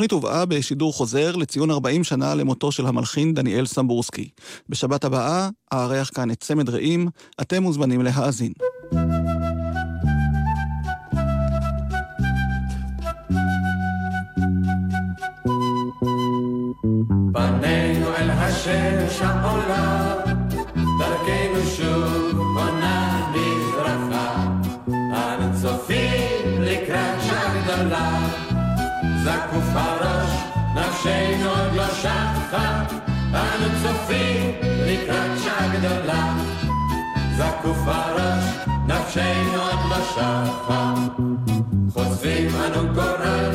התוכנית 0.00 0.12
הובאה 0.12 0.46
בשידור 0.46 0.92
חוזר 0.92 1.36
לציון 1.36 1.70
40 1.70 2.04
שנה 2.04 2.34
למותו 2.34 2.72
של 2.72 2.86
המלחין 2.86 3.34
דניאל 3.34 3.66
סמבורסקי. 3.66 4.28
בשבת 4.68 5.04
הבאה 5.04 5.48
אארח 5.72 6.10
כאן 6.14 6.30
את 6.30 6.40
צמד 6.40 6.68
רעים, 6.68 7.08
אתם 7.40 7.62
מוזמנים 7.62 8.02
להאזין. 8.02 8.52
צופים 33.82 34.52
לקראת 34.62 35.38
שעה 35.44 35.76
גדולה, 35.76 36.34
זקוף 37.36 37.78
הראש, 37.86 38.44
נפשנו 38.86 39.62
עוד 39.62 39.90
לא 39.90 40.04
שחה. 40.14 40.94
חושפים 41.92 42.48
אנו 42.48 42.94
גורל 42.94 43.50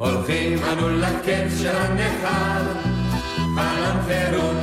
הולכים 0.00 0.58
אנו 0.72 0.88
לקץ 0.88 1.58
של 1.62 1.76
הנכר, 1.76 2.62
חלום 3.36 4.02
חירות 4.06 4.56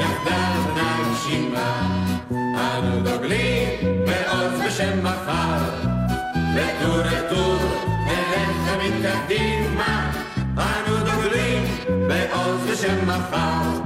יחדיו 0.00 0.62
נגשימה. 0.76 1.98
אנו 2.30 3.00
דוגלים 3.00 3.68
בעוז 4.06 4.60
בשם 4.66 5.04
מחר, 5.04 5.58
לטור 6.54 6.98
לטור 6.98 7.56
נלך 8.06 8.50
תמיד 8.68 8.92
קדימה. 9.06 10.12
אנו 10.56 10.96
דוגלים 10.96 11.64
בעוז 12.08 12.60
בשם 12.70 13.08
מחר, 13.08 13.80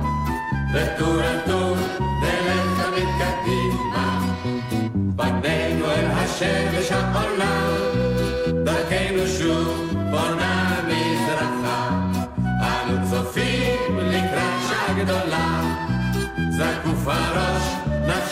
לטור 0.74 1.16
לטור 1.16 1.76
נלך 2.22 2.82
תמיד 2.82 3.08
קדימה. 3.18 4.20
פנינו 5.16 5.84
אל 5.90 6.06
השמש 6.10 6.92
העולה, 6.92 7.75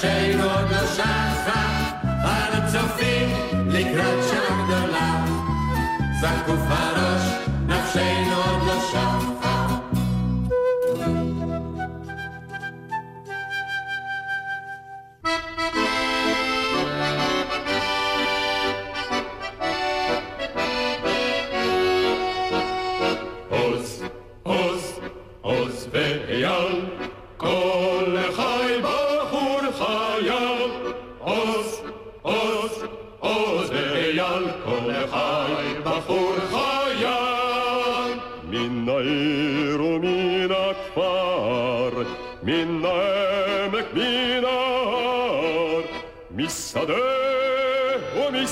נפשנו 0.04 0.44
עוד 0.44 0.70
לא 0.70 0.86
שחה. 0.86 1.92
אנו 2.06 2.66
צופים 2.72 3.28
לקראת 3.68 4.24
שעה 4.30 4.64
גדולה, 4.64 5.24
זקוף 6.20 6.60
הראש, 6.68 7.22
נפשנו 7.66 8.36
עוד 8.36 8.66
לא 8.66 8.80
שחה. 8.92 9.33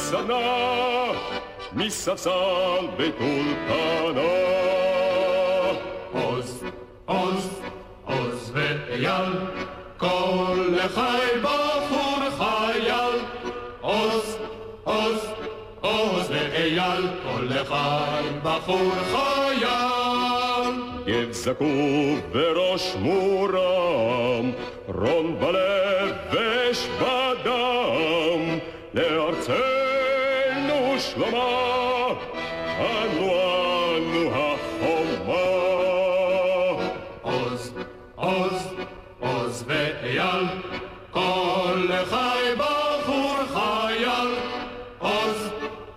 מסעדה, 0.02 1.12
מספסל 1.72 2.86
בית 2.96 3.14
אולפנה. 3.20 4.22
עוז, 6.12 6.64
עוז, 7.06 7.60
עוז 8.04 8.52
ואייל, 8.54 9.32
כל 9.96 10.56
לחי 10.70 11.40
בחור 11.42 12.18
חייל. 12.38 13.18
עוז, 13.80 14.38
עוז, 14.84 15.26
עוז 15.80 16.30
ואייל, 16.30 17.06
כל 17.22 17.44
לחי 17.48 18.28
בחור 18.42 18.90
חייל. 19.12 20.74
גב 21.06 21.32
זקוף 21.32 22.20
וראש 22.32 22.96
מורם, 22.98 24.52
רון 24.88 25.38
בלב 25.40 26.14
ושבדם. 26.32 27.52
לארצנו 28.94 29.81
שלמה, 31.14 32.06
אנו 32.78 33.32
אנו 33.96 34.30
החומה. 34.34 35.42
עוז, 37.22 37.72
עוז, 38.14 38.68
עוז 39.20 39.64
ואייל, 39.66 40.44
כל 41.10 41.88
חי 42.04 42.54
בחור 42.58 43.36
חייל. 43.52 44.34
עוז, 44.98 45.48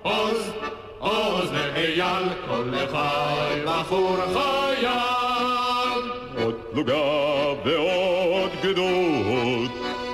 עוז, 0.02 0.52
עוז 1.00 1.50
ואייל, 1.52 2.24
כל 2.50 2.72
חי 2.92 3.62
בחור 3.66 4.18
חייל. 4.34 4.90
עוד 6.44 6.56
פלוגה 6.72 6.94
ועוד 7.66 8.52
גדוד, 8.64 9.72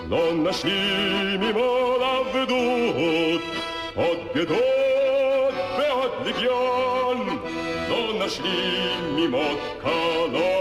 לא 0.09 0.33
נשלים 0.33 1.41
עם 1.41 1.55
עוד 1.55 2.01
עבדות, 2.01 3.41
עוד 3.95 4.17
גדוד. 4.35 4.90
регион, 6.31 7.39
но 7.89 8.13
нашли 8.13 8.45
мимо 9.15 9.43
канон. 9.81 10.60